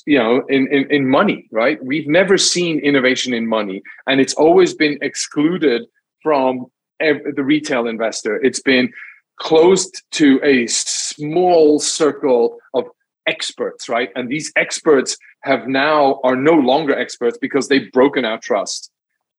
you 0.07 0.19
know 0.19 0.43
in, 0.49 0.67
in, 0.73 0.91
in 0.91 1.09
money 1.09 1.49
right 1.53 1.79
we've 1.85 2.09
never 2.09 2.39
seen 2.39 2.79
innovation 2.81 3.35
in 3.35 3.47
money 3.47 3.83
and 4.07 4.21
it's 4.21 4.35
always 4.35 4.75
been 4.75 4.99
excluded 5.03 5.83
from 6.23 6.67
the 7.01 7.45
retail 7.45 7.87
investor. 7.87 8.37
It's 8.43 8.61
been 8.61 8.93
closed 9.39 10.03
to 10.13 10.41
a 10.43 10.67
small 10.67 11.79
circle 11.79 12.59
of 12.75 12.85
experts, 13.27 13.89
right? 13.89 14.11
And 14.15 14.29
these 14.29 14.53
experts 14.57 15.17
have 15.43 15.69
now 15.69 16.21
are 16.25 16.37
no 16.37 16.53
longer 16.53 16.99
experts 16.99 17.39
because 17.41 17.69
they've 17.69 17.91
broken 17.93 18.25
our 18.25 18.39
trust. 18.39 18.91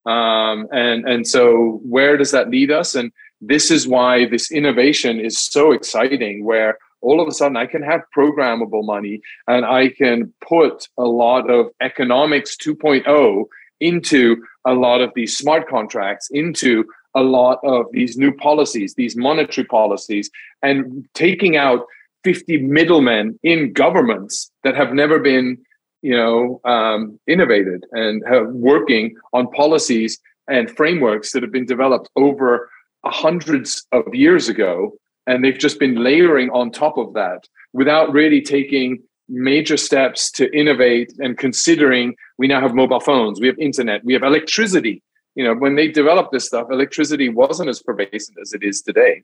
Um, 0.05 0.67
and 0.71 1.07
and 1.07 1.27
so 1.27 1.81
where 1.83 2.15
does 2.15 2.31
that 2.31 2.49
lead 2.49 2.71
us? 2.71 2.95
And 2.95 3.11
this 3.41 3.69
is 3.69 3.87
why 3.87 4.25
this 4.25 4.51
innovation 4.51 5.19
is 5.19 5.37
so 5.37 5.71
exciting. 5.73 6.45
Where 6.45 6.77
all 7.07 7.21
of 7.21 7.27
a 7.27 7.31
sudden 7.31 7.57
I 7.57 7.65
can 7.65 7.81
have 7.83 8.01
programmable 8.15 8.85
money 8.85 9.21
and 9.47 9.65
I 9.65 9.89
can 9.89 10.33
put 10.41 10.89
a 10.97 11.05
lot 11.05 11.49
of 11.49 11.67
economics 11.81 12.57
2.0 12.57 13.45
into 13.79 14.43
a 14.65 14.73
lot 14.73 15.01
of 15.01 15.11
these 15.15 15.37
smart 15.37 15.69
contracts, 15.69 16.29
into 16.31 16.83
a 17.15 17.21
lot 17.21 17.59
of 17.63 17.85
these 17.91 18.17
new 18.17 18.33
policies, 18.33 18.95
these 18.95 19.15
monetary 19.15 19.65
policies, 19.65 20.29
and 20.61 21.07
taking 21.13 21.55
out 21.55 21.85
50 22.23 22.57
middlemen 22.63 23.39
in 23.43 23.71
governments 23.71 24.51
that 24.63 24.75
have 24.75 24.93
never 24.93 25.19
been, 25.19 25.57
you 26.01 26.15
know, 26.15 26.59
um, 26.65 27.19
innovated 27.25 27.85
and 27.91 28.21
have 28.27 28.47
working 28.47 29.15
on 29.33 29.49
policies 29.51 30.19
and 30.49 30.69
frameworks 30.75 31.31
that 31.31 31.41
have 31.43 31.51
been 31.51 31.65
developed 31.65 32.09
over 32.15 32.69
hundreds 33.05 33.85
of 33.91 34.03
years 34.13 34.49
ago, 34.49 34.93
and 35.27 35.43
they've 35.43 35.57
just 35.57 35.79
been 35.79 35.95
layering 35.95 36.49
on 36.49 36.71
top 36.71 36.97
of 36.97 37.13
that 37.13 37.47
without 37.73 38.11
really 38.11 38.41
taking 38.41 39.03
major 39.29 39.77
steps 39.77 40.31
to 40.31 40.51
innovate 40.57 41.13
and 41.19 41.37
considering 41.37 42.15
we 42.37 42.47
now 42.47 42.61
have 42.61 42.73
mobile 42.73 43.01
phones, 43.01 43.39
we 43.39 43.47
have 43.47 43.59
internet, 43.59 44.03
we 44.03 44.13
have 44.13 44.23
electricity 44.23 45.03
you 45.37 45.43
know, 45.43 45.53
when 45.53 45.75
they 45.75 45.87
developed 45.87 46.31
this 46.31 46.47
stuff, 46.47 46.67
electricity 46.71 47.29
wasn't 47.29 47.69
as 47.69 47.79
pervasive 47.79 48.35
as 48.41 48.53
it 48.53 48.63
is 48.63 48.81
today. 48.81 49.23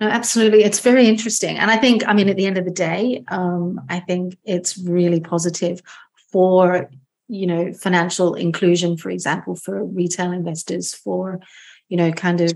No, 0.00 0.06
absolutely. 0.06 0.62
It's 0.62 0.78
very 0.78 1.08
interesting. 1.08 1.58
And 1.58 1.68
I 1.68 1.76
think, 1.76 2.06
I 2.06 2.12
mean, 2.12 2.28
at 2.28 2.36
the 2.36 2.46
end 2.46 2.58
of 2.58 2.64
the 2.64 2.70
day, 2.70 3.24
um, 3.26 3.80
I 3.88 3.98
think 3.98 4.38
it's 4.44 4.78
really 4.78 5.18
positive 5.18 5.82
for, 6.30 6.88
you 7.26 7.48
know, 7.48 7.72
financial 7.72 8.36
inclusion, 8.36 8.96
for 8.96 9.10
example, 9.10 9.56
for 9.56 9.84
retail 9.84 10.30
investors, 10.30 10.94
for, 10.94 11.40
you 11.88 11.96
know, 11.96 12.12
kind 12.12 12.40
of 12.40 12.52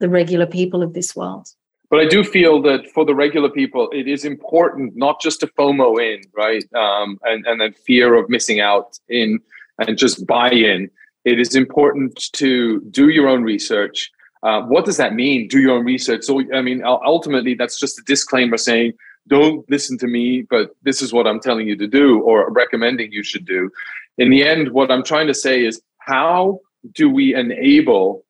the 0.00 0.10
regular 0.10 0.46
people 0.46 0.82
of 0.82 0.92
this 0.92 1.16
world. 1.16 1.48
But 1.92 2.00
I 2.00 2.06
do 2.06 2.24
feel 2.24 2.62
that 2.62 2.88
for 2.94 3.04
the 3.04 3.14
regular 3.14 3.50
people, 3.50 3.90
it 3.92 4.08
is 4.08 4.24
important 4.24 4.96
not 4.96 5.20
just 5.20 5.40
to 5.40 5.46
FOMO 5.46 6.00
in, 6.00 6.22
right? 6.34 6.64
Um, 6.74 7.20
and, 7.24 7.46
and 7.46 7.60
then 7.60 7.74
fear 7.74 8.14
of 8.14 8.30
missing 8.30 8.60
out 8.60 8.98
in 9.10 9.38
and 9.78 9.98
just 9.98 10.26
buy 10.26 10.50
in 10.50 10.90
it 11.26 11.38
is 11.38 11.54
important 11.54 12.32
to 12.32 12.80
do 12.90 13.10
your 13.10 13.28
own 13.28 13.42
research. 13.42 14.10
Uh, 14.42 14.62
what 14.62 14.86
does 14.86 14.96
that 14.96 15.14
mean? 15.14 15.48
Do 15.48 15.60
your 15.60 15.76
own 15.76 15.84
research. 15.84 16.24
So, 16.24 16.42
I 16.54 16.62
mean, 16.62 16.82
ultimately, 16.82 17.54
that's 17.54 17.78
just 17.78 17.98
a 17.98 18.02
disclaimer 18.06 18.56
saying, 18.56 18.94
don't 19.28 19.68
listen 19.70 19.98
to 19.98 20.06
me, 20.06 20.46
but 20.48 20.70
this 20.82 21.02
is 21.02 21.12
what 21.12 21.26
I'm 21.26 21.40
telling 21.40 21.68
you 21.68 21.76
to 21.76 21.86
do 21.86 22.22
or 22.22 22.50
recommending 22.50 23.12
you 23.12 23.22
should 23.22 23.44
do. 23.44 23.70
In 24.16 24.30
the 24.30 24.42
end, 24.42 24.72
what 24.72 24.90
I'm 24.90 25.04
trying 25.04 25.26
to 25.26 25.34
say 25.34 25.64
is, 25.64 25.80
how 25.98 26.58
do 26.92 27.08
we 27.08 27.34
enable 27.34 28.24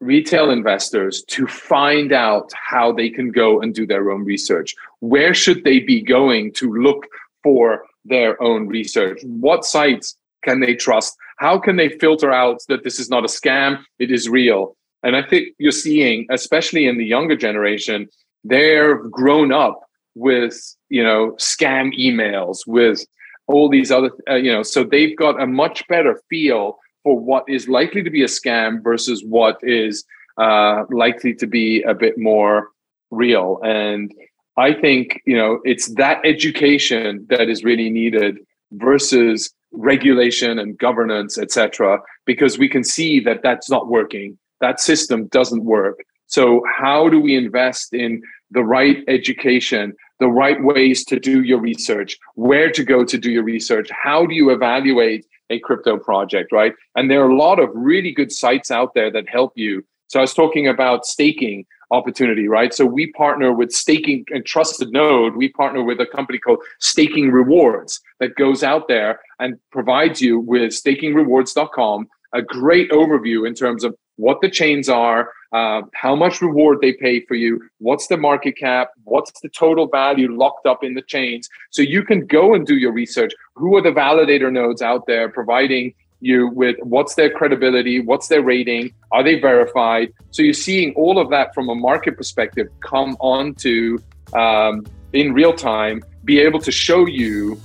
retail 0.00 0.50
investors 0.50 1.22
to 1.28 1.46
find 1.46 2.12
out 2.12 2.50
how 2.54 2.92
they 2.92 3.10
can 3.10 3.30
go 3.30 3.60
and 3.60 3.74
do 3.74 3.86
their 3.86 4.10
own 4.10 4.24
research? 4.24 4.74
Where 5.00 5.34
should 5.34 5.64
they 5.64 5.80
be 5.80 6.00
going 6.00 6.52
to 6.54 6.72
look 6.72 7.06
for 7.42 7.84
their 8.04 8.42
own 8.42 8.66
research? 8.66 9.20
What 9.24 9.64
sites 9.64 10.16
can 10.42 10.60
they 10.60 10.74
trust? 10.74 11.16
How 11.38 11.58
can 11.58 11.76
they 11.76 11.90
filter 11.90 12.32
out 12.32 12.60
that 12.68 12.82
this 12.82 12.98
is 12.98 13.10
not 13.10 13.24
a 13.24 13.28
scam, 13.28 13.82
it 13.98 14.10
is 14.10 14.28
real? 14.28 14.76
And 15.02 15.16
I 15.16 15.22
think 15.22 15.48
you're 15.58 15.72
seeing, 15.72 16.26
especially 16.30 16.86
in 16.86 16.98
the 16.98 17.04
younger 17.04 17.36
generation, 17.36 18.08
they're 18.44 18.96
grown 18.96 19.52
up 19.52 19.80
with, 20.14 20.76
you 20.88 21.02
know, 21.02 21.32
scam 21.38 21.96
emails, 21.98 22.58
with 22.66 23.04
all 23.46 23.68
these 23.68 23.90
other, 23.90 24.10
uh, 24.28 24.34
you 24.34 24.52
know, 24.52 24.62
so 24.62 24.84
they've 24.84 25.16
got 25.16 25.40
a 25.40 25.46
much 25.46 25.86
better 25.88 26.20
feel 26.28 26.78
for 27.02 27.18
what 27.18 27.44
is 27.48 27.68
likely 27.68 28.02
to 28.02 28.10
be 28.10 28.22
a 28.22 28.26
scam 28.26 28.82
versus 28.82 29.22
what 29.24 29.58
is 29.62 30.04
uh, 30.38 30.84
likely 30.90 31.34
to 31.34 31.46
be 31.46 31.82
a 31.82 31.94
bit 31.94 32.18
more 32.18 32.68
real. 33.10 33.58
And 33.64 34.12
I 34.56 34.74
think, 34.74 35.20
you 35.26 35.36
know, 35.36 35.60
it's 35.64 35.94
that 35.94 36.20
education 36.24 37.26
that 37.30 37.48
is 37.48 37.64
really 37.64 37.90
needed 37.90 38.38
versus 38.72 39.52
regulation 39.72 40.58
and 40.58 40.76
governance, 40.78 41.38
etc., 41.38 42.00
because 42.26 42.58
we 42.58 42.68
can 42.68 42.84
see 42.84 43.20
that 43.20 43.40
that's 43.42 43.70
not 43.70 43.88
working. 43.88 44.38
That 44.60 44.80
system 44.80 45.28
doesn't 45.28 45.64
work. 45.64 46.00
So, 46.26 46.62
how 46.78 47.08
do 47.08 47.20
we 47.20 47.36
invest 47.36 47.92
in 47.92 48.22
the 48.50 48.62
right 48.62 48.98
education, 49.08 49.94
the 50.18 50.28
right 50.28 50.62
ways 50.62 51.04
to 51.06 51.18
do 51.18 51.42
your 51.42 51.60
research, 51.60 52.16
where 52.34 52.70
to 52.70 52.84
go 52.84 53.04
to 53.04 53.18
do 53.18 53.30
your 53.30 53.42
research? 53.44 53.88
How 53.90 54.26
do 54.26 54.34
you 54.34 54.50
evaluate 54.50 55.26
a 55.50 55.58
crypto 55.58 55.98
project, 55.98 56.52
right? 56.52 56.74
And 56.96 57.10
there 57.10 57.22
are 57.22 57.30
a 57.30 57.36
lot 57.36 57.58
of 57.58 57.68
really 57.74 58.12
good 58.12 58.32
sites 58.32 58.70
out 58.70 58.94
there 58.94 59.10
that 59.10 59.28
help 59.28 59.52
you. 59.56 59.84
So, 60.08 60.18
I 60.18 60.22
was 60.22 60.34
talking 60.34 60.66
about 60.66 61.06
staking 61.06 61.66
opportunity, 61.90 62.48
right? 62.48 62.72
So 62.72 62.84
we 62.86 63.12
partner 63.12 63.52
with 63.52 63.72
staking 63.72 64.24
and 64.30 64.46
trusted 64.46 64.92
node. 64.92 65.34
We 65.36 65.48
partner 65.48 65.82
with 65.82 66.00
a 66.00 66.06
company 66.06 66.38
called 66.38 66.60
Staking 66.78 67.30
Rewards 67.30 68.00
that 68.20 68.36
goes 68.36 68.62
out 68.62 68.86
there 68.88 69.20
and 69.38 69.58
provides 69.72 70.20
you 70.20 70.38
with 70.38 70.70
stakingrewards.com 70.70 72.06
a 72.32 72.42
great 72.42 72.90
overview 72.90 73.46
in 73.46 73.54
terms 73.54 73.82
of 73.84 73.96
what 74.20 74.40
the 74.40 74.50
chains 74.50 74.88
are, 74.88 75.32
uh, 75.52 75.82
how 75.94 76.14
much 76.14 76.40
reward 76.40 76.78
they 76.80 76.92
pay 76.92 77.20
for 77.24 77.34
you, 77.34 77.60
what's 77.78 78.06
the 78.06 78.16
market 78.16 78.56
cap, 78.56 78.90
what's 79.04 79.32
the 79.40 79.48
total 79.48 79.86
value 79.88 80.28
locked 80.36 80.66
up 80.66 80.84
in 80.84 80.94
the 80.94 81.02
chains. 81.02 81.48
So 81.70 81.82
you 81.82 82.02
can 82.04 82.26
go 82.26 82.54
and 82.54 82.66
do 82.66 82.76
your 82.76 82.92
research. 82.92 83.32
Who 83.56 83.76
are 83.76 83.82
the 83.82 83.90
validator 83.90 84.52
nodes 84.52 84.82
out 84.82 85.06
there 85.06 85.28
providing 85.28 85.94
you 86.20 86.48
with 86.48 86.76
what's 86.82 87.14
their 87.14 87.30
credibility, 87.30 88.00
what's 88.00 88.28
their 88.28 88.42
rating, 88.42 88.92
are 89.10 89.22
they 89.22 89.40
verified? 89.40 90.12
So 90.30 90.42
you're 90.42 90.52
seeing 90.52 90.92
all 90.94 91.18
of 91.18 91.30
that 91.30 91.54
from 91.54 91.70
a 91.70 91.74
market 91.74 92.16
perspective 92.16 92.68
come 92.80 93.16
onto 93.20 93.98
um, 94.34 94.84
in 95.14 95.32
real 95.32 95.54
time, 95.54 96.02
be 96.24 96.38
able 96.40 96.60
to 96.60 96.70
show 96.70 97.06
you 97.06 97.58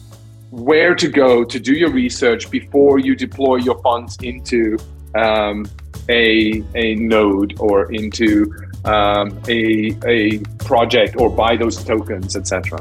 where 0.51 0.95
to 0.95 1.09
go 1.09 1.43
to 1.43 1.59
do 1.59 1.73
your 1.73 1.91
research 1.91 2.49
before 2.49 2.97
you 2.97 3.13
deploy 3.13 3.57
your 3.57 3.77
funds 3.81 4.17
into 4.21 4.77
um, 5.15 5.65
a, 6.09 6.63
a 6.75 6.95
node 6.95 7.55
or 7.59 7.91
into 7.91 8.53
um, 8.85 9.39
a, 9.47 9.97
a 10.05 10.39
project 10.65 11.15
or 11.17 11.29
buy 11.29 11.55
those 11.55 11.83
tokens, 11.83 12.35
etc. 12.35 12.79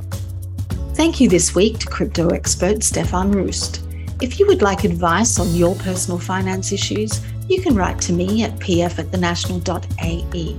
Thank 0.95 1.21
you 1.21 1.29
this 1.29 1.55
week 1.55 1.79
to 1.79 1.87
crypto 1.87 2.29
expert 2.29 2.83
Stefan 2.83 3.33
Rust. 3.33 3.83
If 4.21 4.39
you 4.39 4.47
would 4.47 4.63
like 4.63 4.85
advice 4.85 5.39
on 5.39 5.53
your 5.55 5.75
personal 5.77 6.19
finance 6.19 6.73
issues, 6.73 7.21
you 7.49 7.61
can 7.61 7.75
write 7.75 8.01
to 8.03 8.13
me 8.13 8.45
at 8.45 8.53
pf 8.59 8.99
at 8.99 9.11
the 9.11 9.19
thenational.ae. 9.19 10.59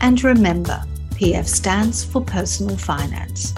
And 0.00 0.24
remember, 0.24 0.82
PF 1.22 1.46
stands 1.46 2.04
for 2.04 2.20
personal 2.20 2.76
finance. 2.76 3.54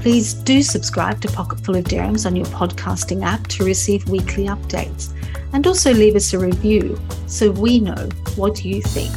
Please 0.00 0.32
do 0.32 0.62
subscribe 0.62 1.20
to 1.20 1.28
Pocketful 1.28 1.76
of 1.76 1.84
Dirhams 1.84 2.24
on 2.24 2.36
your 2.36 2.46
podcasting 2.46 3.24
app 3.24 3.46
to 3.48 3.64
receive 3.64 4.08
weekly 4.08 4.46
updates. 4.46 5.12
And 5.52 5.66
also 5.66 5.92
leave 5.92 6.14
us 6.14 6.32
a 6.32 6.38
review 6.38 6.98
so 7.26 7.50
we 7.50 7.80
know 7.80 8.08
what 8.36 8.64
you 8.64 8.80
think. 8.80 9.12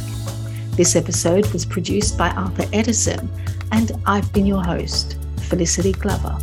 This 0.76 0.96
episode 0.96 1.46
was 1.52 1.64
produced 1.64 2.18
by 2.18 2.30
Arthur 2.30 2.68
Edison, 2.72 3.30
and 3.70 3.92
I've 4.06 4.32
been 4.32 4.44
your 4.44 4.64
host, 4.64 5.16
Felicity 5.48 5.92
Glover. 5.92 6.36